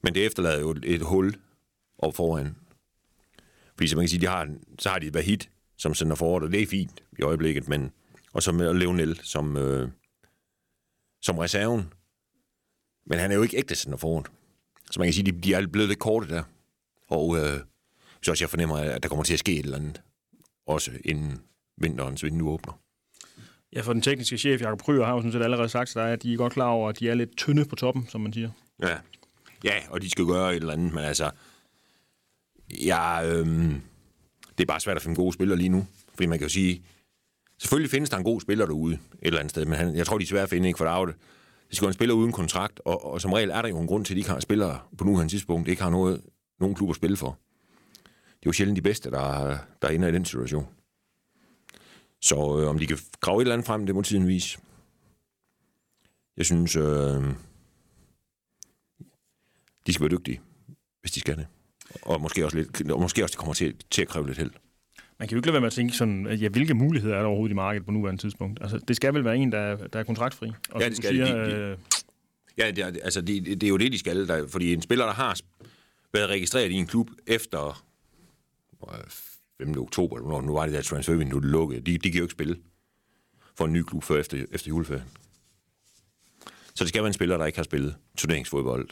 men 0.03 0.15
det 0.15 0.25
efterlader 0.25 0.59
jo 0.59 0.71
et, 0.71 0.85
et 0.85 1.01
hul 1.01 1.35
op 1.97 2.15
foran. 2.15 2.55
Fordi 3.75 3.87
som 3.87 3.97
man 3.97 4.03
kan 4.03 4.09
sige, 4.09 4.21
de 4.21 4.27
har, 4.27 4.55
så 4.79 4.89
har 4.89 4.99
de 4.99 5.07
et 5.07 5.23
hit, 5.23 5.49
som 5.77 5.93
sender 5.93 6.15
forret, 6.15 6.43
og 6.43 6.51
det 6.51 6.61
er 6.61 6.67
fint 6.67 7.03
i 7.19 7.21
øjeblikket, 7.21 7.67
men 7.67 7.91
og 8.33 8.43
så 8.43 8.51
med 8.51 8.73
Leonel 8.73 9.19
som, 9.23 9.57
øh, 9.57 9.89
som 11.21 11.37
reserven. 11.37 11.93
Men 13.05 13.19
han 13.19 13.31
er 13.31 13.35
jo 13.35 13.41
ikke 13.41 13.57
ægte 13.57 13.75
sender 13.75 13.97
forret. 13.97 14.27
Så 14.91 14.99
man 14.99 15.07
kan 15.07 15.13
sige, 15.13 15.31
de, 15.31 15.41
de 15.41 15.53
er 15.53 15.67
blevet 15.67 15.89
lidt 15.89 15.99
korte 15.99 16.27
der. 16.27 16.43
Og 17.07 17.37
øh, 17.37 17.59
så 18.21 18.31
også 18.31 18.43
jeg 18.43 18.49
fornemmer, 18.49 18.77
at 18.77 19.03
der 19.03 19.09
kommer 19.09 19.23
til 19.23 19.33
at 19.33 19.39
ske 19.39 19.53
et 19.53 19.65
eller 19.65 19.77
andet, 19.77 20.01
også 20.67 20.91
inden 21.05 21.41
vinterens 21.77 22.23
vindue 22.23 22.51
åbner. 22.51 22.82
Ja, 23.75 23.81
for 23.81 23.93
den 23.93 24.01
tekniske 24.01 24.37
chef, 24.37 24.61
Jakob 24.61 24.81
Kryer, 24.81 25.05
har 25.05 25.13
jo 25.13 25.19
sådan 25.19 25.31
set 25.31 25.41
allerede 25.41 25.69
sagt 25.69 25.89
til 25.89 25.95
dig, 25.95 26.11
at 26.11 26.23
de 26.23 26.33
er 26.33 26.37
godt 26.37 26.53
klar 26.53 26.67
over, 26.67 26.89
at 26.89 26.99
de 26.99 27.09
er 27.09 27.13
lidt 27.13 27.37
tynde 27.37 27.65
på 27.65 27.75
toppen, 27.75 28.07
som 28.09 28.21
man 28.21 28.33
siger. 28.33 28.49
Ja, 28.81 28.97
ja 29.63 29.73
og 29.89 30.01
de 30.01 30.09
skal 30.09 30.25
gøre 30.25 30.51
et 30.51 30.55
eller 30.55 30.73
andet, 30.73 30.93
men 30.93 31.03
altså, 31.03 31.31
ja, 32.85 33.29
øhm, 33.29 33.81
det 34.57 34.63
er 34.63 34.67
bare 34.67 34.79
svært 34.79 34.95
at 34.95 35.03
finde 35.03 35.15
gode 35.15 35.33
spillere 35.33 35.57
lige 35.57 35.69
nu. 35.69 35.87
Fordi 36.13 36.25
man 36.25 36.39
kan 36.39 36.45
jo 36.45 36.53
sige, 36.53 36.83
selvfølgelig 37.57 37.91
findes 37.91 38.09
der 38.09 38.17
en 38.17 38.23
god 38.23 38.41
spiller 38.41 38.65
derude 38.65 38.93
et 38.93 38.99
eller 39.21 39.39
andet 39.39 39.51
sted, 39.51 39.65
men 39.65 39.77
han, 39.77 39.95
jeg 39.95 40.05
tror, 40.05 40.17
de 40.17 40.23
er 40.23 40.27
svært 40.27 40.43
at 40.43 40.49
finde, 40.49 40.67
ikke 40.67 40.77
for 40.77 41.05
det 41.05 41.15
det 41.73 41.77
skal 41.77 41.85
jo 41.85 41.89
en 41.89 41.93
spiller 41.93 42.15
uden 42.15 42.31
kontrakt, 42.31 42.81
og, 42.85 43.05
og 43.05 43.21
som 43.21 43.33
regel 43.33 43.49
er 43.49 43.61
der 43.61 43.69
jo 43.69 43.79
en 43.79 43.87
grund 43.87 44.05
til, 44.05 44.13
at 44.13 44.15
de 44.15 44.19
ikke 44.19 44.29
har 44.29 44.39
spillere 44.39 44.79
på 44.97 45.03
nuværende 45.03 45.33
tidspunkt, 45.33 45.67
ikke 45.67 45.81
har 45.81 45.89
noget, 45.89 46.21
nogen 46.59 46.75
klub 46.75 46.89
at 46.89 46.95
spille 46.95 47.17
for. 47.17 47.39
Det 48.03 48.45
er 48.45 48.45
jo 48.45 48.51
sjældent 48.51 48.75
de 48.75 48.81
bedste, 48.81 49.11
der, 49.11 49.57
der 49.81 49.87
ender 49.87 50.07
i 50.07 50.11
den 50.11 50.25
situation. 50.25 50.67
Så 52.23 52.35
øh, 52.35 52.69
om 52.69 52.79
de 52.79 52.87
kan 52.87 52.97
grave 53.19 53.37
et 53.37 53.41
eller 53.41 53.53
andet 53.53 53.67
frem, 53.67 53.85
det 53.85 53.95
må 53.95 54.01
tiden 54.01 54.27
vise. 54.27 54.57
Jeg 56.37 56.45
synes, 56.45 56.75
øh, 56.75 56.83
de 59.87 59.93
skal 59.93 60.01
være 60.01 60.17
dygtige, 60.17 60.41
hvis 61.01 61.11
de 61.11 61.19
skal 61.19 61.37
det. 61.37 61.47
Og 62.01 62.21
måske 62.21 62.45
også, 62.45 62.57
lidt, 62.57 62.91
og 62.91 63.01
måske 63.01 63.23
også 63.23 63.31
det 63.31 63.37
kommer 63.37 63.53
til, 63.53 63.75
til 63.91 64.01
at 64.01 64.07
kræve 64.07 64.27
lidt 64.27 64.37
held. 64.37 64.51
Man 65.19 65.27
kan 65.27 65.35
jo 65.35 65.39
ikke 65.39 65.47
lade 65.47 65.53
være 65.53 65.61
med 65.61 65.67
at 65.67 65.73
tænke 65.73 65.93
sådan, 65.93 66.37
ja, 66.37 66.49
hvilke 66.49 66.73
muligheder 66.73 67.15
er 67.15 67.19
der 67.19 67.27
overhovedet 67.27 67.53
i 67.53 67.55
markedet 67.55 67.85
på 67.85 67.91
nuværende 67.91 68.21
tidspunkt? 68.21 68.61
Altså, 68.61 68.77
det 68.77 68.95
skal 68.95 69.13
vel 69.13 69.25
være 69.25 69.37
en, 69.37 69.51
der, 69.51 69.87
der 69.87 69.99
er 69.99 70.03
kontraktfri? 70.03 70.51
Og 70.71 70.81
ja, 70.81 70.89
det 70.89 70.97
skal 70.97 71.09
siger, 71.09 71.25
de, 71.25 71.51
de, 71.51 71.55
øh... 71.55 71.77
Ja, 72.57 72.71
det 72.71 72.79
er, 72.79 72.87
altså, 73.03 73.21
det, 73.21 73.45
det 73.45 73.63
er 73.63 73.69
jo 73.69 73.77
det, 73.77 73.91
de 73.91 73.99
skal. 73.99 74.27
Der, 74.27 74.47
fordi 74.47 74.73
en 74.73 74.81
spiller, 74.81 75.05
der 75.05 75.13
har 75.13 75.39
været 76.13 76.29
registreret 76.29 76.71
i 76.71 76.73
en 76.73 76.87
klub 76.87 77.09
efter 77.27 77.85
5. 79.61 79.77
oktober, 79.77 80.19
når 80.19 80.41
nu 80.41 80.53
var 80.53 80.65
det 80.65 80.73
der 80.73 80.81
transfervindue 80.81 81.41
lukket, 81.41 81.85
de, 81.85 81.97
de 81.97 82.11
kan 82.11 82.17
jo 82.17 82.23
ikke 82.23 82.31
spille 82.31 82.57
for 83.55 83.65
en 83.65 83.73
ny 83.73 83.83
klub 83.83 84.03
før 84.03 84.19
efter, 84.19 84.45
efter 84.51 84.69
juleferien. 84.69 85.07
Så 86.75 86.83
det 86.83 86.89
skal 86.89 87.01
være 87.01 87.07
en 87.07 87.13
spiller, 87.13 87.37
der 87.37 87.45
ikke 87.45 87.57
har 87.57 87.63
spillet 87.63 87.95
turneringsfodbold. 88.17 88.89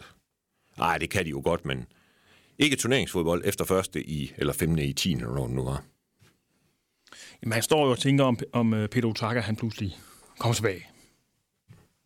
Nej, 0.77 0.97
det 0.97 1.09
kan 1.09 1.25
de 1.25 1.29
jo 1.29 1.41
godt, 1.43 1.65
men 1.65 1.85
ikke 2.59 2.75
turneringsfodbold 2.75 3.41
efter 3.45 3.65
første 3.65 4.03
i, 4.03 4.33
eller 4.37 4.53
femte 4.53 4.83
i 4.83 4.93
10. 4.93 5.13
eller 5.13 5.47
nu 5.47 5.63
var. 5.63 5.83
Jamen, 7.43 7.53
han 7.53 7.63
står 7.63 7.85
jo 7.85 7.91
og 7.91 7.99
tænker 7.99 8.23
om, 8.23 8.39
om 8.53 8.73
øh, 8.73 8.89
Peter 8.89 9.07
Utaka, 9.07 9.39
han 9.39 9.55
pludselig 9.55 9.97
kommer 10.39 10.53
tilbage. 10.53 10.87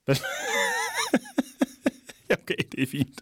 okay, 2.40 2.56
det 2.72 2.84
er 2.84 2.88
fint. 2.88 3.22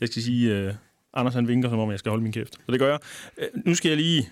Jeg 0.00 0.08
skal 0.08 0.22
sige, 0.22 0.56
øh, 0.56 0.74
Anders 1.14 1.34
han 1.34 1.48
vinker, 1.48 1.68
som 1.68 1.78
om 1.78 1.90
jeg 1.90 1.98
skal 1.98 2.10
holde 2.10 2.22
min 2.22 2.32
kæft. 2.32 2.54
Så 2.54 2.72
det 2.72 2.80
gør 2.80 2.88
jeg. 2.88 2.98
Øh, 3.38 3.48
nu 3.66 3.74
skal 3.74 3.88
jeg 3.88 3.96
lige... 3.96 4.28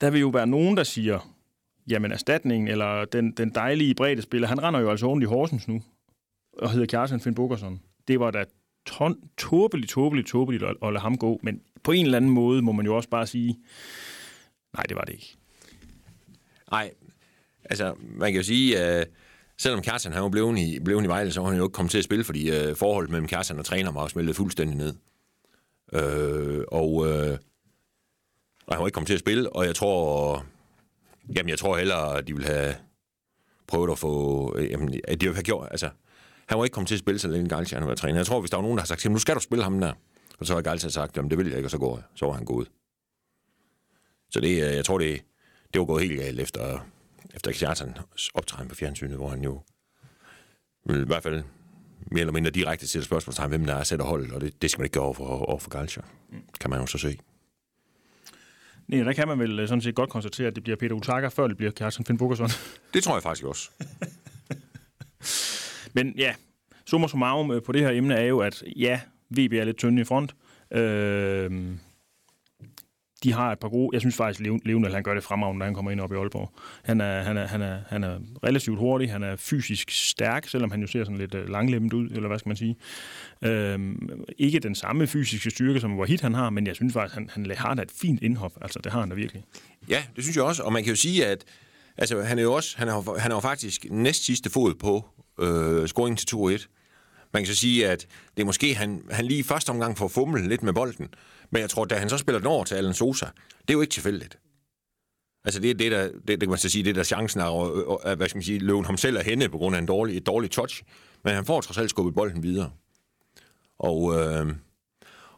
Der 0.00 0.10
vil 0.10 0.20
jo 0.20 0.28
være 0.28 0.46
nogen, 0.46 0.76
der 0.76 0.84
siger, 0.84 1.34
jamen 1.88 2.12
erstatningen, 2.12 2.68
eller 2.68 3.04
den, 3.04 3.32
den 3.32 3.54
dejlige 3.54 3.94
brede 3.94 4.22
spiller, 4.22 4.48
han 4.48 4.62
render 4.62 4.80
jo 4.80 4.90
altså 4.90 5.06
ordentligt 5.06 5.30
i 5.30 5.32
Horsens 5.32 5.68
nu, 5.68 5.82
og 6.58 6.70
hedder 6.70 6.86
Kjartan 6.86 7.20
Finn 7.20 7.34
Bukerson. 7.34 7.80
Det 8.08 8.20
var 8.20 8.30
da 8.30 8.44
ton, 8.86 9.20
tåbeligt, 9.38 9.90
tåbeligt, 9.90 10.28
tåbeligt 10.28 10.62
at, 10.62 10.76
at 10.82 10.92
lade 10.92 11.02
ham 11.02 11.18
gå, 11.18 11.40
men 11.42 11.60
på 11.82 11.92
en 11.92 12.04
eller 12.04 12.16
anden 12.16 12.30
måde 12.30 12.62
må 12.62 12.72
man 12.72 12.86
jo 12.86 12.96
også 12.96 13.08
bare 13.08 13.26
sige, 13.26 13.58
nej, 14.74 14.82
det 14.82 14.96
var 14.96 15.04
det 15.04 15.12
ikke. 15.12 15.36
Nej, 16.70 16.90
altså 17.64 17.94
man 18.00 18.32
kan 18.32 18.40
jo 18.40 18.44
sige, 18.44 18.98
øh, 18.98 19.06
selvom 19.58 19.82
Kjartan 19.82 20.12
han 20.12 20.22
var 20.22 20.28
blevet 20.28 20.58
i, 20.58 20.80
blevet 20.80 21.04
i 21.04 21.08
Vejle, 21.08 21.32
så 21.32 21.40
var 21.40 21.48
han 21.48 21.58
jo 21.58 21.64
ikke 21.64 21.72
kommet 21.72 21.90
til 21.90 21.98
at 21.98 22.04
spille, 22.04 22.24
fordi 22.24 22.50
øh, 22.50 22.76
forholdet 22.76 23.10
mellem 23.10 23.28
Kjartan 23.28 23.58
og 23.58 23.64
træner 23.64 23.92
var 23.92 24.08
smeltet 24.08 24.36
fuldstændig 24.36 24.76
ned. 24.76 24.94
Øh, 25.92 26.64
og 26.68 26.92
uh, 26.92 27.08
han 28.68 28.78
var 28.78 28.86
ikke 28.86 28.94
kommet 28.94 29.06
til 29.06 29.14
at 29.14 29.20
spille, 29.20 29.56
og 29.56 29.66
jeg 29.66 29.74
tror, 29.74 30.44
jamen 31.36 31.48
jeg 31.48 31.58
tror 31.58 31.76
hellere, 31.76 32.18
at 32.18 32.26
de 32.26 32.34
vil 32.34 32.44
have 32.44 32.74
prøvet 33.66 33.90
at 33.90 33.98
få, 33.98 34.58
jamen, 34.58 35.00
at 35.04 35.20
de 35.20 35.26
ville 35.26 35.34
have 35.34 35.42
gjort, 35.42 35.68
altså, 35.70 35.90
han 36.46 36.58
var 36.58 36.64
ikke 36.64 36.74
kommet 36.74 36.88
til 36.88 36.94
at 36.94 36.98
spille, 36.98 37.18
så 37.18 37.28
længe 37.28 37.48
Galcia 37.48 37.78
han 37.78 37.88
var 37.88 37.94
træner. 37.94 38.18
Jeg 38.18 38.26
tror, 38.26 38.40
hvis 38.40 38.50
der 38.50 38.56
var 38.56 38.62
nogen, 38.62 38.76
der 38.76 38.82
har 38.82 38.86
sagt, 38.86 39.10
nu 39.10 39.18
skal 39.18 39.34
du 39.34 39.40
spille 39.40 39.64
ham 39.64 39.80
der, 39.80 39.92
og 40.38 40.46
så 40.46 40.54
har 40.54 40.62
Galcia 40.62 40.90
sagt, 40.90 41.16
jamen 41.16 41.30
det 41.30 41.38
vil 41.38 41.46
jeg 41.46 41.56
ikke, 41.56 41.66
og 41.66 41.70
så 41.70 41.78
går 41.78 41.96
jeg. 41.96 42.04
Så 42.14 42.26
var 42.26 42.32
han 42.32 42.44
gået. 42.44 42.68
Så 44.30 44.40
det, 44.40 44.48
øh, 44.48 44.74
jeg 44.76 44.84
tror, 44.84 44.98
det, 44.98 45.22
det 45.72 45.78
var 45.78 45.84
gået 45.84 46.02
helt 46.02 46.20
galt 46.20 46.40
efter, 46.40 46.86
efter 47.36 47.52
Kjartans 47.52 48.28
optræden 48.34 48.68
på 48.68 48.74
fjernsynet, 48.74 49.16
hvor 49.16 49.28
han 49.28 49.42
jo 49.42 49.60
vil 50.84 51.00
i 51.00 51.06
hvert 51.06 51.22
fald 51.22 51.42
mere 52.10 52.20
eller 52.20 52.32
mindre 52.32 52.50
direkte 52.50 52.88
stille 52.88 53.04
spørgsmålstegn, 53.04 53.48
hvem 53.48 53.64
der 53.64 53.74
er 53.74 53.84
sætter 53.84 54.04
holdet, 54.04 54.32
og 54.32 54.40
det, 54.40 54.62
det 54.62 54.70
skal 54.70 54.80
man 54.80 54.84
ikke 54.84 54.94
gøre 54.94 55.04
over 55.04 55.14
for, 55.14 55.24
over 55.24 55.58
for 55.58 55.70
Galcia. 55.70 56.02
Kan 56.60 56.70
man 56.70 56.80
jo 56.80 56.86
så 56.86 56.98
se. 56.98 57.18
Nej, 58.88 59.02
der 59.02 59.12
kan 59.12 59.28
man 59.28 59.38
vel 59.38 59.58
øh, 59.58 59.68
sådan 59.68 59.82
set 59.82 59.94
godt 59.94 60.10
konstatere, 60.10 60.46
at 60.46 60.54
det 60.54 60.62
bliver 60.62 60.76
Peter 60.76 60.94
Utaka, 60.94 61.28
før 61.28 61.46
det 61.46 61.56
bliver 61.56 61.72
Kjartan 61.72 62.04
Finn 62.04 62.18
Bukersson. 62.18 62.48
Det 62.94 63.02
tror 63.02 63.14
jeg 63.14 63.22
faktisk 63.22 63.46
også. 63.46 63.70
Men 65.96 66.14
ja, 66.18 66.34
summa 66.86 67.08
summarum 67.08 67.50
øh, 67.50 67.62
på 67.62 67.72
det 67.72 67.80
her 67.80 67.90
emne 67.90 68.14
er 68.14 68.24
jo, 68.24 68.38
at 68.38 68.62
ja, 68.76 69.00
VB 69.30 69.52
er 69.52 69.64
lidt 69.64 69.76
tynde 69.76 70.02
i 70.02 70.04
front. 70.04 70.34
Øh, 70.70 71.50
de 73.22 73.32
har 73.32 73.52
et 73.52 73.58
par 73.58 73.68
gode... 73.68 73.90
Jeg 73.92 74.00
synes 74.00 74.16
faktisk, 74.16 74.40
Leonel, 74.64 74.94
han 74.94 75.02
gør 75.02 75.14
det 75.14 75.24
fremragende, 75.24 75.58
når 75.58 75.64
han 75.64 75.74
kommer 75.74 75.90
ind 75.90 76.00
op 76.00 76.12
i 76.12 76.14
Aalborg. 76.14 76.52
Han 76.82 77.00
er, 77.00 77.22
han 77.22 77.36
er, 77.36 77.46
han 77.46 77.62
er, 77.62 77.78
han 77.88 78.04
er 78.04 78.18
relativt 78.44 78.78
hurtig, 78.78 79.10
han 79.12 79.22
er 79.22 79.36
fysisk 79.36 79.90
stærk, 79.90 80.48
selvom 80.48 80.70
han 80.70 80.80
jo 80.80 80.86
ser 80.86 81.04
sådan 81.04 81.18
lidt 81.18 81.34
øh, 81.34 81.48
langlemmet 81.48 81.92
ud, 81.92 82.10
eller 82.10 82.28
hvad 82.28 82.38
skal 82.38 82.48
man 82.48 82.56
sige. 82.56 82.76
Øhm, 83.44 84.24
ikke 84.38 84.58
den 84.58 84.74
samme 84.74 85.06
fysiske 85.06 85.50
styrke, 85.50 85.80
som 85.80 85.98
Wahid 85.98 86.18
han 86.20 86.34
har, 86.34 86.50
men 86.50 86.66
jeg 86.66 86.74
synes 86.74 86.92
faktisk, 86.92 87.14
han, 87.14 87.30
han 87.32 87.50
har 87.56 87.74
da 87.74 87.82
et 87.82 87.90
fint 87.90 88.22
indhop. 88.22 88.52
Altså, 88.60 88.80
det 88.84 88.92
har 88.92 89.00
han 89.00 89.08
da 89.08 89.14
virkelig. 89.14 89.42
Ja, 89.88 90.02
det 90.16 90.24
synes 90.24 90.36
jeg 90.36 90.44
også, 90.44 90.62
og 90.62 90.72
man 90.72 90.84
kan 90.84 90.90
jo 90.90 90.96
sige, 90.96 91.26
at 91.26 91.44
altså, 91.96 92.22
han 92.22 92.38
er 92.38 92.42
jo 92.42 92.52
også, 92.52 92.78
han 92.78 92.88
er, 92.88 93.18
han 93.18 93.30
er 93.30 93.34
jo 93.36 93.40
faktisk 93.40 93.86
næst 93.90 94.24
sidste 94.24 94.50
fod 94.50 94.74
på 94.74 95.04
øh, 95.40 95.88
scoringen 95.88 96.16
til 96.16 96.36
2-1. 96.36 96.75
Man 97.36 97.44
kan 97.44 97.54
så 97.54 97.60
sige, 97.60 97.88
at 97.88 98.06
det 98.36 98.42
er 98.42 98.46
måske, 98.46 98.74
han, 98.74 99.02
han 99.10 99.24
lige 99.24 99.40
i 99.40 99.42
første 99.42 99.70
omgang 99.70 99.98
får 99.98 100.08
fumle 100.08 100.48
lidt 100.48 100.62
med 100.62 100.72
bolden, 100.72 101.08
men 101.50 101.60
jeg 101.62 101.70
tror, 101.70 101.84
da 101.84 101.94
han 101.94 102.08
så 102.08 102.18
spiller 102.18 102.38
den 102.38 102.46
over 102.46 102.64
til 102.64 102.74
Alan 102.74 102.94
Sosa, 102.94 103.26
det 103.60 103.70
er 103.70 103.72
jo 103.72 103.80
ikke 103.80 103.92
tilfældigt. 103.92 104.38
Altså 105.44 105.60
det 105.60 105.70
er 105.70 105.74
det, 105.74 105.92
der, 105.92 106.02
det, 106.08 106.28
det 106.28 106.40
kan 106.40 106.48
man 106.48 106.58
så 106.58 106.68
sige, 106.68 106.84
det 106.84 106.94
der 106.94 107.02
chancen 107.02 107.40
er 107.40 108.06
at, 108.06 108.16
hvad 108.16 108.28
skal 108.28 108.36
man 108.36 108.42
sige, 108.42 108.58
løven 108.58 108.84
ham 108.84 108.96
selv 108.96 109.16
er 109.16 109.22
hende 109.22 109.48
på 109.48 109.58
grund 109.58 109.76
af 109.76 109.80
en 109.80 109.86
dårlig, 109.86 110.16
et 110.16 110.26
dårligt 110.26 110.52
touch. 110.52 110.82
Men 111.24 111.34
han 111.34 111.44
får 111.44 111.60
trods 111.60 111.78
alt 111.78 111.90
skubbet 111.90 112.14
bolden 112.14 112.42
videre. 112.42 112.70
Og, 113.78 114.14
øh, 114.14 114.54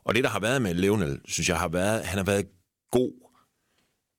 og 0.04 0.14
det, 0.14 0.24
der 0.24 0.30
har 0.30 0.40
været 0.40 0.62
med 0.62 0.74
Leonel, 0.74 1.20
synes 1.24 1.48
jeg 1.48 1.58
har 1.58 1.68
været, 1.68 2.04
han 2.04 2.18
har 2.18 2.24
været 2.24 2.46
god, 2.90 3.12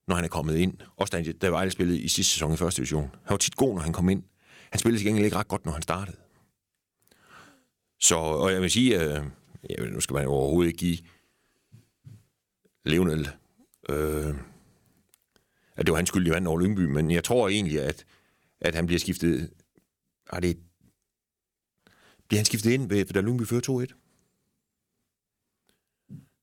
når 0.07 0.15
han 0.15 0.25
er 0.25 0.29
kommet 0.29 0.55
ind. 0.55 0.73
Også 0.97 1.17
da, 1.17 1.31
da 1.31 1.49
Vejle 1.49 1.71
spillede 1.71 1.99
i 1.99 2.07
sidste 2.07 2.33
sæson 2.33 2.53
i 2.53 2.57
første 2.57 2.77
division. 2.77 3.03
Han 3.03 3.29
var 3.29 3.37
tit 3.37 3.55
god, 3.55 3.73
når 3.73 3.81
han 3.81 3.93
kom 3.93 4.09
ind. 4.09 4.23
Han 4.71 4.79
spillede 4.79 4.99
til 4.99 5.07
gengæld 5.07 5.25
ikke 5.25 5.37
ret 5.37 5.47
godt, 5.47 5.65
når 5.65 5.71
han 5.71 5.81
startede. 5.81 6.17
Så, 7.99 8.15
og 8.15 8.51
jeg 8.51 8.61
vil 8.61 8.71
sige, 8.71 9.03
øh, 9.03 9.23
jeg 9.69 9.75
ved, 9.79 9.91
nu 9.91 9.99
skal 9.99 10.13
man 10.13 10.23
jo 10.23 10.31
overhovedet 10.31 10.67
ikke 10.67 10.79
give 10.79 10.97
Levnel, 12.85 13.29
øh, 13.89 14.35
at 15.75 15.85
det 15.85 15.91
var 15.91 15.95
hans 15.95 16.09
skyld, 16.09 16.27
i 16.27 16.29
vandt 16.29 16.47
over 16.47 16.59
Lyngby, 16.59 16.85
men 16.85 17.11
jeg 17.11 17.23
tror 17.23 17.49
egentlig, 17.49 17.81
at, 17.81 18.05
at 18.61 18.75
han 18.75 18.85
bliver 18.85 18.99
skiftet, 18.99 19.53
er 20.29 20.39
det 20.39 20.57
bliver 22.27 22.39
han 22.39 22.45
skiftet 22.45 22.71
ind, 22.71 22.89
ved, 22.89 23.05
da 23.05 23.21
Lyngby 23.21 23.43
fører 23.43 23.85
2-1. 23.87 23.95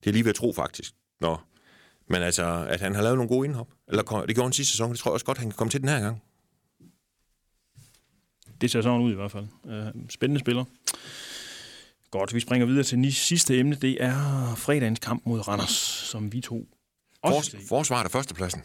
Det 0.03 0.09
er 0.09 0.11
lige 0.11 0.23
ved 0.23 0.29
at 0.29 0.35
tro, 0.35 0.53
faktisk. 0.53 0.93
Nå. 1.19 1.37
Men 2.07 2.21
altså, 2.21 2.65
at 2.69 2.81
han 2.81 2.95
har 2.95 3.01
lavet 3.01 3.17
nogle 3.17 3.29
gode 3.29 3.47
indhop. 3.47 3.73
Eller 3.87 4.03
det 4.03 4.35
gjorde 4.35 4.47
han 4.47 4.53
sidste 4.53 4.71
sæson, 4.71 4.91
det 4.91 4.99
tror 4.99 5.11
jeg 5.11 5.13
også 5.13 5.25
godt, 5.25 5.37
han 5.37 5.49
kan 5.49 5.57
komme 5.57 5.71
til 5.71 5.81
den 5.81 5.89
her 5.89 5.99
gang. 5.99 6.23
Det 8.61 8.71
ser 8.71 8.81
sådan 8.81 9.01
ud 9.01 9.11
i 9.11 9.15
hvert 9.15 9.31
fald. 9.31 9.47
Øh, 9.65 9.87
spændende 10.09 10.39
spiller. 10.39 10.65
Godt, 12.11 12.33
vi 12.33 12.39
springer 12.39 12.67
videre 12.67 12.83
til 12.83 13.13
sidste 13.13 13.59
emne. 13.59 13.75
Det 13.75 14.03
er 14.03 14.55
fredagens 14.55 14.99
kamp 14.99 15.25
mod 15.25 15.47
Randers, 15.47 15.69
som 16.11 16.33
vi 16.33 16.41
to 16.41 16.67
også 17.21 17.51
For, 17.51 17.67
Forsvaret 17.67 18.05
af 18.05 18.11
førstepladsen. 18.11 18.61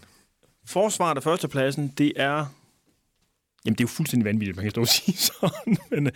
Forsvaret 0.67 1.17
af 1.17 1.23
førstepladsen, 1.23 1.95
det 1.99 2.13
er... 2.17 2.47
Jamen, 3.65 3.75
det 3.75 3.81
er 3.81 3.85
jo 3.85 3.89
fuldstændig 3.89 4.25
vanvittigt, 4.25 4.57
man 4.57 4.65
kan 4.65 4.71
stå 4.71 4.81
og 4.81 4.89
sige 4.99 5.17
sådan. 5.17 5.77
Men 5.91 6.07
øh, 6.07 6.13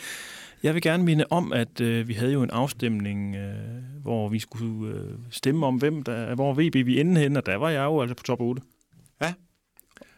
jeg 0.63 0.75
vil 0.75 0.83
gerne 0.83 1.05
minde 1.05 1.25
om, 1.31 1.53
at 1.53 1.81
øh, 1.81 2.09
vi 2.09 2.15
havde 2.15 2.33
jo 2.33 2.43
en 2.43 2.51
afstemning, 2.51 3.37
øh, 3.37 3.55
hvor 4.03 4.29
vi 4.29 4.39
skulle 4.39 4.95
øh, 4.95 5.11
stemme 5.31 5.67
om, 5.67 5.77
hvem 5.77 6.03
der, 6.03 6.35
hvor 6.35 6.55
VB 6.55 6.87
vi 6.87 7.01
enden 7.01 7.17
hen, 7.17 7.37
og 7.37 7.47
der 7.47 7.57
var 7.57 7.71
jeg 7.71 7.85
jo 7.85 8.01
altså 8.01 8.15
på 8.15 8.23
top 8.23 8.41
8. 8.41 8.63
Ja. 9.23 9.33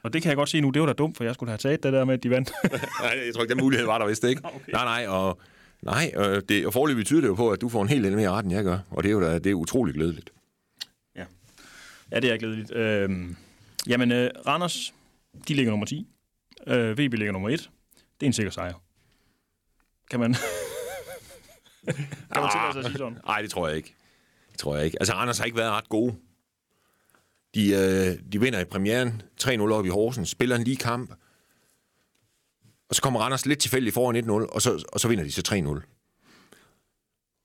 Og 0.03 0.12
det 0.12 0.23
kan 0.23 0.29
jeg 0.29 0.37
godt 0.37 0.49
se 0.49 0.61
nu, 0.61 0.71
det 0.71 0.83
var 0.83 0.87
da 0.87 0.92
dumt, 0.92 1.16
for 1.16 1.25
jeg 1.25 1.35
skulle 1.35 1.51
have 1.51 1.59
taget 1.59 1.83
det 1.83 1.92
der 1.92 2.05
med, 2.05 2.14
at 2.14 2.23
de 2.23 2.31
vandt. 2.31 2.53
nej, 3.03 3.21
jeg 3.27 3.35
tror 3.35 3.42
ikke, 3.42 3.55
den 3.55 3.62
mulighed 3.62 3.87
var 3.87 3.99
der 3.99 4.07
vist 4.07 4.25
ikke. 4.25 4.42
Okay. 4.55 4.73
Nej, 4.73 4.85
nej, 4.85 5.07
og, 5.07 5.40
nej, 5.82 6.12
og, 6.16 6.48
det, 6.48 6.66
og 6.66 6.72
forløbet 6.72 7.00
betyder 7.00 7.20
det 7.20 7.28
jo 7.28 7.34
på, 7.34 7.50
at 7.50 7.60
du 7.60 7.68
får 7.68 7.82
en 7.82 7.88
helt 7.88 8.06
anden 8.06 8.20
mere 8.20 8.30
ret, 8.30 8.44
end 8.44 8.54
jeg 8.54 8.64
gør. 8.64 8.78
Og 8.90 9.02
det 9.02 9.08
er 9.08 9.12
jo 9.12 9.20
da, 9.20 9.38
det 9.38 9.50
er 9.50 9.54
utroligt 9.54 9.94
glædeligt. 9.94 10.30
Ja, 11.16 11.24
ja 12.12 12.20
det 12.20 12.32
er 12.32 12.36
glædeligt. 12.36 12.72
Øh, 12.72 13.10
jamen, 13.86 14.12
øh, 14.12 14.30
Randers, 14.46 14.94
de 15.48 15.54
ligger 15.54 15.70
nummer 15.70 15.86
10. 15.86 16.06
Øh, 16.66 16.92
VB 16.92 16.98
ligger 16.98 17.32
nummer 17.32 17.48
1. 17.48 17.70
Det 18.20 18.26
er 18.26 18.26
en 18.26 18.32
sikker 18.32 18.52
sejr. 18.52 18.82
Kan 20.10 20.20
man... 20.20 20.34
kan 22.32 22.42
man 22.42 22.50
tillade 22.50 22.72
sig 22.72 22.78
at 22.78 22.84
sige 22.84 22.98
sådan? 22.98 23.18
Nej, 23.26 23.42
det 23.42 23.50
tror 23.50 23.68
jeg 23.68 23.76
ikke. 23.76 23.94
Det 24.52 24.58
tror 24.58 24.76
jeg 24.76 24.84
ikke. 24.84 24.96
Altså, 25.00 25.14
Anders 25.14 25.38
har 25.38 25.44
ikke 25.44 25.58
været 25.58 25.70
ret 25.70 25.88
gode. 25.88 26.14
De, 27.54 27.70
øh, 27.70 28.32
de 28.32 28.40
vinder 28.40 28.60
i 28.60 28.64
premieren 28.64 29.22
3-0 29.42 29.60
op 29.60 29.86
i 29.86 29.88
Horsens, 29.88 30.30
spiller 30.30 30.56
en 30.56 30.64
lige 30.64 30.76
kamp, 30.76 31.10
og 32.88 32.94
så 32.94 33.03
kommer 33.03 33.20
Randers 33.20 33.46
lidt 33.46 33.59
tilfældigt 33.59 33.94
foran 33.94 34.16
1-0, 34.16 34.31
og 34.31 34.62
så, 34.62 34.85
og 34.92 35.01
så 35.01 35.09
vinder 35.09 35.24
de 35.24 35.33
så 35.33 35.42
3-0. 35.48 35.98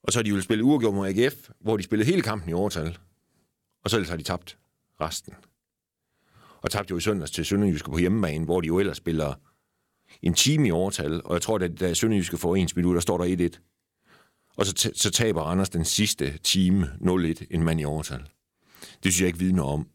Og 0.03 0.13
så 0.13 0.19
har 0.19 0.23
de 0.23 0.29
jo 0.29 0.41
spillet 0.41 0.63
uafgjort 0.63 0.93
mod 0.93 1.07
AGF, 1.07 1.49
hvor 1.59 1.77
de 1.77 1.83
spillede 1.83 2.09
hele 2.09 2.21
kampen 2.21 2.49
i 2.49 2.53
overtal. 2.53 2.97
Og 3.83 3.89
så 3.89 4.03
har 4.03 4.17
de 4.17 4.23
tabt 4.23 4.57
resten. 5.01 5.33
Og 6.61 6.71
tabte 6.71 6.91
jo 6.91 6.97
i 6.97 7.01
søndags 7.01 7.31
til 7.31 7.45
Sønderjyske 7.45 7.91
på 7.91 7.97
hjemmebane, 7.97 8.45
hvor 8.45 8.61
de 8.61 8.67
jo 8.67 8.79
ellers 8.79 8.97
spiller 8.97 9.33
en 10.21 10.33
time 10.33 10.67
i 10.67 10.71
overtal, 10.71 11.21
og 11.25 11.33
jeg 11.33 11.41
tror, 11.41 11.59
at 11.59 11.79
da 11.79 11.93
Sønderjyske 11.93 12.37
får 12.37 12.55
ens 12.55 12.75
minut, 12.75 12.95
der 12.95 13.01
står 13.01 13.17
der 13.17 13.49
1-1. 13.49 13.59
Og 14.55 14.65
så, 14.65 14.91
så 14.95 15.11
taber 15.11 15.41
Anders 15.41 15.69
den 15.69 15.85
sidste 15.85 16.37
time 16.37 16.85
0-1, 17.01 17.45
en 17.51 17.63
mand 17.63 17.81
i 17.81 17.85
overtal. 17.85 18.29
Det 19.03 19.13
synes 19.13 19.21
jeg 19.21 19.27
ikke 19.27 19.39
vidner 19.39 19.63
om, 19.63 19.89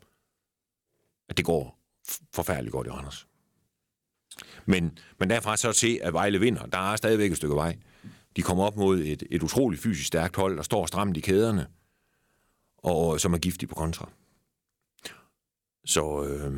at 1.29 1.37
det 1.37 1.45
går 1.45 1.79
forfærdeligt 2.35 2.73
godt 2.73 2.87
i 2.87 2.91
Anders. 2.91 3.28
Men, 4.69 4.99
men 5.19 5.31
derfra 5.31 5.57
så 5.57 5.73
se, 5.73 5.99
at 6.03 6.13
Vejle 6.13 6.41
vinder, 6.41 6.67
der 6.67 6.93
er 6.93 6.97
stadigvæk 6.97 7.31
et 7.31 7.37
stykke 7.37 7.55
vej. 7.55 7.77
De 8.37 8.43
kommer 8.43 8.65
op 8.65 8.77
mod 8.77 8.99
et, 8.99 9.23
et 9.31 9.43
utroligt 9.43 9.83
fysisk 9.83 10.07
stærkt 10.07 10.37
hold, 10.37 10.57
der 10.57 10.63
står 10.63 10.87
stramt 10.87 11.17
i 11.17 11.21
kæderne, 11.21 11.67
og 12.79 13.21
som 13.21 13.35
er 13.35 13.39
giftige 13.39 13.69
på 13.69 13.75
kontra. 13.75 14.11
Så, 15.85 16.25
øh, 16.25 16.53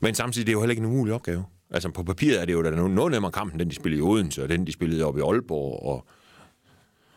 men 0.00 0.14
samtidig 0.14 0.46
det 0.46 0.52
er 0.52 0.54
jo 0.54 0.60
heller 0.60 0.70
ikke 0.70 0.80
en 0.80 0.86
umulig 0.86 1.14
opgave. 1.14 1.44
Altså 1.70 1.90
på 1.90 2.02
papiret 2.02 2.40
er 2.40 2.44
det 2.44 2.52
jo 2.52 2.62
da 2.62 2.70
noget 2.70 3.12
nemmere 3.12 3.32
kampen, 3.32 3.60
den 3.60 3.70
de 3.70 3.74
spillede 3.74 3.98
i 3.98 4.02
Odense, 4.02 4.42
og 4.42 4.48
den 4.48 4.66
de 4.66 4.72
spillede 4.72 5.04
op 5.04 5.18
i 5.18 5.20
Aalborg, 5.20 5.82
og 5.82 6.06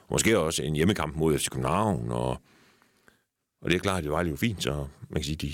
måske 0.10 0.39
også 0.39 0.63
en 0.63 0.76
hjemmekamp 0.76 1.15
mod 1.15 1.38
FC 1.38 1.49
København, 1.49 2.12
og, 2.12 2.30
og 3.62 3.69
det 3.69 3.76
er 3.76 3.80
klart, 3.80 3.97
at 3.97 4.04
det 4.04 4.12
var 4.12 4.23
jo 4.23 4.36
fint, 4.36 4.63
så 4.63 4.88
man 5.10 5.21
kan 5.21 5.23
sige, 5.23 5.36
de, 5.36 5.54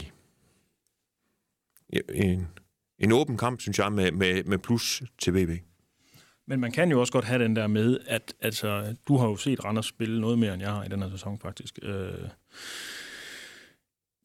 en, 2.14 2.48
en 3.00 3.12
åben 3.12 3.38
kamp, 3.38 3.62
synes 3.62 3.80
jeg, 3.80 3.92
med, 3.92 4.12
med, 4.12 4.44
med 4.44 4.58
plus 4.58 5.04
til 5.20 5.34
VB. 5.34 5.64
Men 6.48 6.60
man 6.60 6.72
kan 6.72 6.92
jo 6.92 7.00
også 7.00 7.14
godt 7.14 7.26
have 7.26 7.44
den 7.44 7.56
der 7.56 7.68
med, 7.68 8.00
at 8.08 8.34
altså, 8.42 8.96
du 9.08 9.18
har 9.18 9.28
jo 9.28 9.36
set 9.36 9.66
Randers 9.66 9.86
spille 9.86 10.22
noget 10.22 10.40
mere, 10.40 10.54
end 10.54 10.62
jeg 10.62 10.72
har 10.72 10.84
i 10.84 10.88
den 10.88 11.02
her 11.02 11.10
sæson, 11.10 11.40
faktisk. 11.40 11.80
Øh, 11.82 12.14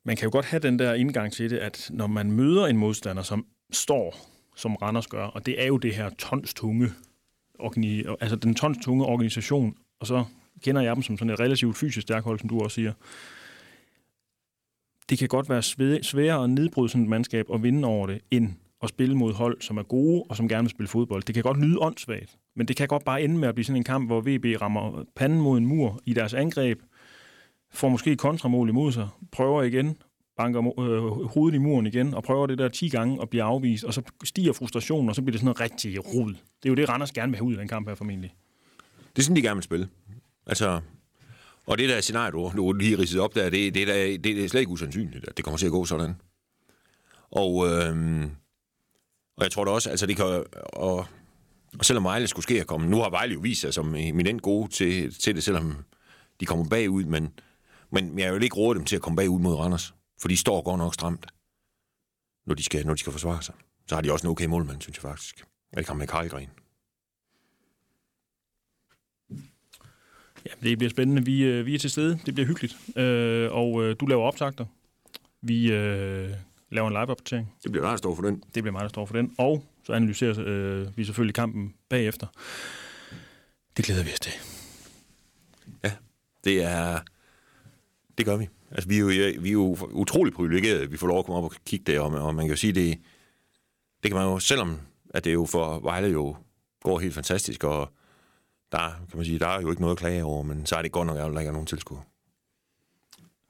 man 0.04 0.16
kan 0.16 0.24
jo 0.24 0.30
godt 0.32 0.46
have 0.46 0.60
den 0.60 0.78
der 0.78 0.94
indgang 0.94 1.32
til 1.32 1.50
det, 1.50 1.58
at 1.58 1.90
når 1.92 2.06
man 2.06 2.32
møder 2.32 2.66
en 2.66 2.76
modstander, 2.76 3.22
som 3.22 3.46
står 3.72 4.30
som 4.56 4.76
Randers 4.76 5.06
gør, 5.06 5.24
og 5.24 5.46
det 5.46 5.62
er 5.62 5.66
jo 5.66 5.76
det 5.76 5.94
her 5.94 6.10
tonstunge, 6.10 6.92
organi- 7.58 8.16
altså 8.20 8.36
den 8.36 8.54
tonstunge 8.54 9.04
organisation, 9.04 9.76
og 10.00 10.06
så 10.06 10.24
kender 10.62 10.82
jeg 10.82 10.94
dem 10.94 11.02
som 11.02 11.18
sådan 11.18 11.32
et 11.32 11.40
relativt 11.40 11.76
fysisk 11.76 12.02
stærk 12.02 12.24
hold, 12.24 12.38
som 12.38 12.48
du 12.48 12.60
også 12.60 12.74
siger. 12.74 12.92
Det 15.08 15.18
kan 15.18 15.28
godt 15.28 15.48
være 15.48 15.62
sværere 16.02 16.44
at 16.44 16.50
nedbryde 16.50 16.88
sådan 16.88 17.02
et 17.02 17.08
mandskab 17.08 17.50
og 17.50 17.62
vinde 17.62 17.88
over 17.88 18.06
det, 18.06 18.20
end 18.30 18.52
at 18.84 18.90
spille 18.90 19.14
mod 19.14 19.32
hold, 19.32 19.60
som 19.60 19.76
er 19.76 19.82
gode 19.82 20.22
og 20.28 20.36
som 20.36 20.48
gerne 20.48 20.62
vil 20.62 20.70
spille 20.70 20.88
fodbold. 20.88 21.22
Det 21.22 21.34
kan 21.34 21.42
godt 21.42 21.60
lyde 21.60 21.78
åndssvagt, 21.78 22.36
men 22.56 22.68
det 22.68 22.76
kan 22.76 22.88
godt 22.88 23.04
bare 23.04 23.22
ende 23.22 23.38
med 23.38 23.48
at 23.48 23.54
blive 23.54 23.64
sådan 23.64 23.76
en 23.76 23.84
kamp, 23.84 24.08
hvor 24.08 24.20
VB 24.20 24.62
rammer 24.62 25.04
panden 25.16 25.40
mod 25.40 25.58
en 25.58 25.66
mur 25.66 26.00
i 26.04 26.14
deres 26.14 26.34
angreb, 26.34 26.80
får 27.72 27.88
måske 27.88 28.16
kontramål 28.16 28.68
imod 28.68 28.92
sig, 28.92 29.08
prøver 29.32 29.62
igen, 29.62 29.96
banker 30.36 30.80
øh, 30.80 31.26
hovedet 31.28 31.56
i 31.56 31.58
muren 31.58 31.86
igen, 31.86 32.14
og 32.14 32.22
prøver 32.22 32.46
det 32.46 32.58
der 32.58 32.68
10 32.68 32.88
gange 32.88 33.20
og 33.20 33.30
bliver 33.30 33.44
afvist, 33.44 33.84
og 33.84 33.94
så 33.94 34.02
stiger 34.24 34.52
frustrationen, 34.52 35.08
og 35.08 35.14
så 35.14 35.22
bliver 35.22 35.32
det 35.32 35.40
sådan 35.40 35.44
noget 35.44 35.60
rigtig 35.60 36.14
rod. 36.14 36.28
Det 36.28 36.68
er 36.68 36.68
jo 36.68 36.74
det, 36.74 36.88
Randers 36.88 37.12
gerne 37.12 37.32
vil 37.32 37.36
have 37.36 37.46
ud 37.46 37.52
af 37.52 37.58
den 37.58 37.68
kamp 37.68 37.88
her 37.88 37.94
formentlig. 37.94 38.34
Det 39.16 39.18
er 39.18 39.22
sådan, 39.22 39.36
de 39.36 39.42
gerne 39.42 39.56
vil 39.56 39.62
spille. 39.62 39.88
Altså, 40.46 40.80
og 41.66 41.78
det 41.78 41.88
der 41.88 42.00
scenarie, 42.00 42.32
du, 42.32 42.52
du 42.56 42.72
lige 42.72 42.98
ridset 42.98 43.20
op 43.20 43.34
der, 43.34 43.50
det, 43.50 43.74
det, 43.74 43.86
der, 43.86 44.18
det 44.18 44.44
er 44.44 44.48
slet 44.48 44.60
ikke 44.60 44.72
usandsynligt, 44.72 45.28
at 45.28 45.36
det 45.36 45.44
kommer 45.44 45.58
til 45.58 45.66
at 45.66 45.72
gå 45.72 45.84
sådan. 45.84 46.14
Og, 47.30 47.66
øhm, 47.66 48.30
og 49.36 49.42
jeg 49.42 49.50
tror 49.50 49.64
da 49.64 49.70
også, 49.70 49.90
altså 49.90 50.06
det 50.06 50.16
kan, 50.16 50.44
og, 50.72 51.06
og 51.78 51.84
selvom 51.84 52.04
Vejle 52.04 52.26
skulle 52.26 52.42
ske 52.42 52.60
at 52.60 52.66
komme, 52.66 52.90
nu 52.90 52.96
har 52.96 53.10
Vejle 53.10 53.34
jo 53.34 53.40
vist 53.40 53.60
sig 53.60 53.74
som 53.74 53.94
eminent 53.94 54.42
gode 54.42 54.70
til, 54.70 55.14
til 55.14 55.34
det, 55.34 55.44
selvom 55.44 55.84
de 56.40 56.46
kommer 56.46 56.68
bagud, 56.68 57.04
men, 57.04 57.28
men 57.90 58.18
jeg 58.18 58.34
vil 58.34 58.42
ikke 58.42 58.56
råde 58.56 58.78
dem 58.78 58.84
til 58.84 58.96
at 58.96 59.02
komme 59.02 59.16
bagud 59.16 59.40
mod 59.40 59.54
Randers. 59.54 59.94
For 60.20 60.28
de 60.28 60.36
står 60.36 60.62
godt 60.62 60.78
nok 60.78 60.94
stramt, 60.94 61.26
når 62.46 62.54
de 62.54 62.62
skal, 62.62 62.86
når 62.86 62.94
de 62.94 63.00
skal 63.00 63.12
forsvare 63.12 63.42
sig. 63.42 63.54
Så 63.86 63.94
har 63.94 64.02
de 64.02 64.12
også 64.12 64.26
en 64.26 64.30
okay 64.30 64.46
målmand, 64.46 64.80
synes 64.80 64.96
jeg 64.96 65.02
faktisk. 65.02 65.44
Ikke 65.78 65.90
ham 65.90 65.96
med 65.96 66.06
Karlgren. 66.06 66.48
Ja, 70.46 70.50
det 70.62 70.78
bliver 70.78 70.90
spændende. 70.90 71.24
Vi, 71.24 71.42
øh, 71.42 71.66
vi 71.66 71.74
er 71.74 71.78
til 71.78 71.90
stede. 71.90 72.18
Det 72.26 72.34
bliver 72.34 72.46
hyggeligt. 72.46 72.76
Øh, 72.96 73.52
og 73.52 73.84
øh, 73.84 73.96
du 74.00 74.06
laver 74.06 74.22
optagter. 74.22 74.66
Vi 75.42 75.72
øh, 75.72 76.30
laver 76.70 76.88
en 76.88 76.92
live-opdatering. 76.92 77.54
Det 77.62 77.72
bliver 77.72 77.84
dig, 77.84 77.90
der 77.90 77.96
står 77.96 78.14
for 78.14 78.22
den. 78.22 78.42
Det 78.54 78.62
bliver 78.62 78.72
mig, 78.72 78.82
der 78.82 78.88
står 78.88 79.06
for 79.06 79.14
den. 79.14 79.34
Og 79.38 79.64
så 79.84 79.92
analyserer 79.92 80.34
øh, 80.38 80.96
vi 80.96 81.04
selvfølgelig 81.04 81.34
kampen 81.34 81.74
bagefter. 81.88 82.26
Det 83.76 83.84
glæder 83.84 84.04
vi 84.04 84.10
os 84.12 84.20
til. 84.20 84.32
Ja, 85.84 85.92
det 86.44 86.62
er... 86.62 87.00
Det 88.18 88.26
gør 88.26 88.36
vi. 88.36 88.48
Altså, 88.70 88.88
vi 88.88 88.96
er 88.96 89.00
jo, 89.00 89.06
vi 89.40 89.48
er 89.48 89.52
jo 89.52 89.76
utrolig 89.90 90.34
privilegerede, 90.34 90.82
at 90.82 90.92
vi 90.92 90.96
får 90.96 91.06
lov 91.06 91.18
at 91.18 91.24
komme 91.24 91.38
op 91.38 91.44
og 91.44 91.52
kigge 91.66 91.92
der, 91.92 92.00
og, 92.00 92.34
man 92.34 92.44
kan 92.44 92.50
jo 92.50 92.56
sige, 92.56 92.72
det, 92.72 92.98
det 94.02 94.10
kan 94.10 94.16
man 94.16 94.26
jo, 94.26 94.38
selvom 94.38 94.80
at 95.14 95.24
det 95.24 95.32
jo 95.32 95.46
for 95.46 95.80
Vejle 95.80 96.08
jo 96.08 96.36
går 96.82 96.98
helt 96.98 97.14
fantastisk, 97.14 97.64
og 97.64 97.92
der, 98.72 98.78
kan 99.10 99.16
man 99.16 99.24
sige, 99.24 99.38
der 99.38 99.48
er 99.48 99.60
jo 99.60 99.70
ikke 99.70 99.82
noget 99.82 99.94
at 99.94 99.98
klage 99.98 100.24
over, 100.24 100.42
men 100.42 100.66
så 100.66 100.76
er 100.76 100.82
det 100.82 100.92
godt 100.92 101.06
nok 101.06 101.16
at 101.16 101.32
der 101.32 101.40
ikke 101.40 101.48
er 101.48 101.52
nogen 101.52 101.66
tilskuer. 101.66 102.00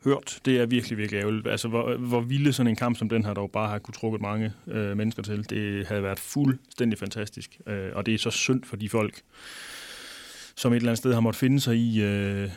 Hørt, 0.04 0.38
det 0.44 0.60
er 0.60 0.66
virkelig, 0.66 0.98
virkelig 0.98 1.18
ærgerligt. 1.18 1.48
Altså, 1.48 1.68
hvor, 1.68 1.96
hvor 1.96 2.20
vilde 2.20 2.52
sådan 2.52 2.70
en 2.70 2.76
kamp 2.76 2.98
som 2.98 3.08
den 3.08 3.24
her, 3.24 3.34
dog 3.34 3.50
bare 3.50 3.68
har 3.68 3.78
kunne 3.78 3.94
trukket 3.94 4.20
mange 4.20 4.52
øh, 4.68 4.96
mennesker 4.96 5.22
til, 5.22 5.50
det 5.50 5.86
havde 5.86 6.02
været 6.02 6.18
fuldstændig 6.18 6.98
fantastisk. 6.98 7.60
Øh, 7.66 7.90
og 7.94 8.06
det 8.06 8.14
er 8.14 8.18
så 8.18 8.30
synd 8.30 8.64
for 8.64 8.76
de 8.76 8.88
folk, 8.88 9.22
som 10.56 10.72
et 10.72 10.76
eller 10.76 10.88
andet 10.88 10.98
sted 10.98 11.14
har 11.14 11.20
måttet 11.20 11.40
finde 11.40 11.60
sig 11.60 11.76
i, 11.76 12.02
øh, 12.02 12.48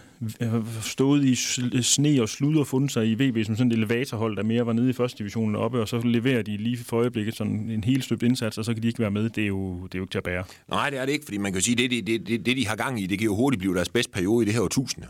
stået 0.82 1.24
i 1.24 1.36
sne 1.82 2.22
og 2.22 2.30
slud 2.30 2.58
og 2.58 2.68
fundet 2.68 2.92
sig 2.92 3.08
i 3.08 3.14
VB 3.14 3.46
som 3.46 3.56
sådan 3.56 3.72
et 3.72 3.78
elevatorhold, 3.78 4.38
der 4.38 4.44
mere 4.44 4.66
var 4.66 4.74
nede 4.74 4.90
i 4.90 4.94
første 4.94 5.18
divisionen 5.18 5.56
oppe, 5.56 5.82
og 5.82 5.88
så 5.88 6.02
leverer 6.02 6.42
de 6.42 6.58
lige 6.58 6.78
for 6.78 6.98
øjeblikket 6.98 7.36
sådan 7.36 7.70
en 7.70 7.84
helt 7.84 8.04
støbt 8.04 8.24
indsats, 8.24 8.58
og 8.58 8.66
så 8.66 8.74
kan 8.74 8.84
de 8.84 8.88
ikke 8.88 9.00
være 9.00 9.12
med. 9.12 9.30
Det 9.30 9.44
er 9.44 9.48
jo, 9.48 9.84
det 9.84 9.96
er 9.96 10.00
jo 10.00 10.04
ikke 10.04 10.12
til 10.12 10.18
at 10.18 10.24
bære. 10.24 10.44
Nej, 10.70 10.90
det 10.90 11.00
er 11.00 11.06
det 11.06 11.12
ikke, 11.12 11.26
fordi 11.26 11.38
man 11.38 11.54
kan 11.54 11.62
sige, 11.62 11.76
det, 11.76 11.92
det, 11.92 12.08
det, 12.08 12.28
det, 12.28 12.46
det 12.46 12.58
de 12.58 12.68
har 12.68 12.76
gang 12.76 13.02
i, 13.02 13.06
det 13.06 13.20
kan 13.20 13.26
jo 13.26 13.36
hurtigt 13.36 13.60
blive 13.60 13.76
deres 13.76 13.90
bedste 13.90 14.12
periode 14.12 14.44
i 14.44 14.46
det 14.46 14.54
her 14.54 14.62
årtusinde. 14.62 15.08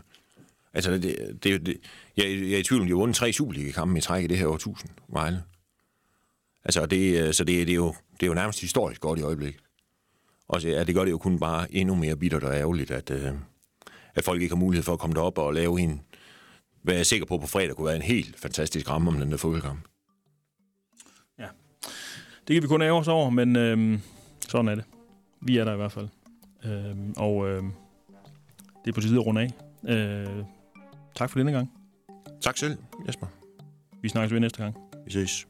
Altså, 0.74 0.92
det, 0.92 1.02
det, 1.42 1.66
det, 1.66 1.76
jeg, 2.16 2.24
jeg 2.26 2.52
er 2.52 2.58
i 2.58 2.62
tvivl 2.62 2.80
om, 2.80 2.86
de 2.86 2.92
har 2.92 2.98
vundet 2.98 3.16
tre 3.16 3.32
Superliga-kampe 3.32 3.98
i 3.98 4.00
træk 4.00 4.24
i 4.24 4.26
det 4.26 4.38
her 4.38 4.46
årtusind, 4.46 4.90
Vejle. 5.08 5.42
Altså, 6.64 6.86
det, 6.86 7.20
øh, 7.20 7.34
så 7.34 7.44
det, 7.44 7.66
det, 7.66 7.72
er 7.72 7.76
jo, 7.76 7.94
det 8.12 8.22
er 8.22 8.26
jo 8.26 8.34
nærmest 8.34 8.60
historisk 8.60 9.00
godt 9.00 9.18
i 9.18 9.22
øjeblikket. 9.22 9.62
Og 10.48 10.62
ja, 10.62 10.84
det 10.84 10.94
gør 10.94 11.04
det 11.04 11.10
jo 11.10 11.18
kun 11.18 11.38
bare 11.38 11.74
endnu 11.74 11.94
mere 11.94 12.16
bittert 12.16 12.44
og 12.44 12.54
ærgerligt, 12.54 12.90
at, 12.90 13.10
øh, 13.10 13.32
at 14.14 14.24
folk 14.24 14.42
ikke 14.42 14.54
har 14.54 14.60
mulighed 14.60 14.82
for 14.84 14.92
at 14.92 14.98
komme 14.98 15.14
derop 15.14 15.38
og 15.38 15.54
lave 15.54 15.80
en, 15.80 16.02
hvad 16.82 16.94
jeg 16.94 17.00
er 17.00 17.04
sikker 17.04 17.26
på 17.26 17.38
på 17.38 17.46
fredag 17.46 17.76
kunne 17.76 17.86
være 17.86 17.96
en 17.96 18.02
helt 18.02 18.40
fantastisk 18.40 18.90
ramme 18.90 19.10
om 19.10 19.18
den 19.18 19.30
der 19.30 19.36
fodboldkamp. 19.36 19.80
Ja, 21.38 21.46
det 22.48 22.54
kan 22.54 22.62
vi 22.62 22.68
kun 22.68 22.82
ære 22.82 22.92
os 22.92 23.08
over, 23.08 23.30
men 23.30 23.56
øh, 23.56 23.98
sådan 24.48 24.68
er 24.68 24.74
det. 24.74 24.84
Vi 25.40 25.56
er 25.56 25.64
der 25.64 25.72
i 25.72 25.76
hvert 25.76 25.92
fald. 25.92 26.08
Øh, 26.64 26.96
og 27.16 27.48
øh, 27.48 27.62
det 28.84 28.90
er 28.90 28.92
på 28.92 29.00
tide 29.00 29.20
at 29.20 29.26
runde 29.26 29.40
af. 29.40 29.50
Øh, 29.94 30.44
tak 31.18 31.30
for 31.30 31.38
denne 31.38 31.52
gang. 31.52 31.70
Tak 32.40 32.56
selv, 32.56 32.76
Jesper. 33.06 33.26
Vi 34.02 34.08
snakkes 34.08 34.32
ved 34.32 34.40
næste 34.40 34.62
gang. 34.62 34.76
Vi 35.04 35.10
ses. 35.12 35.46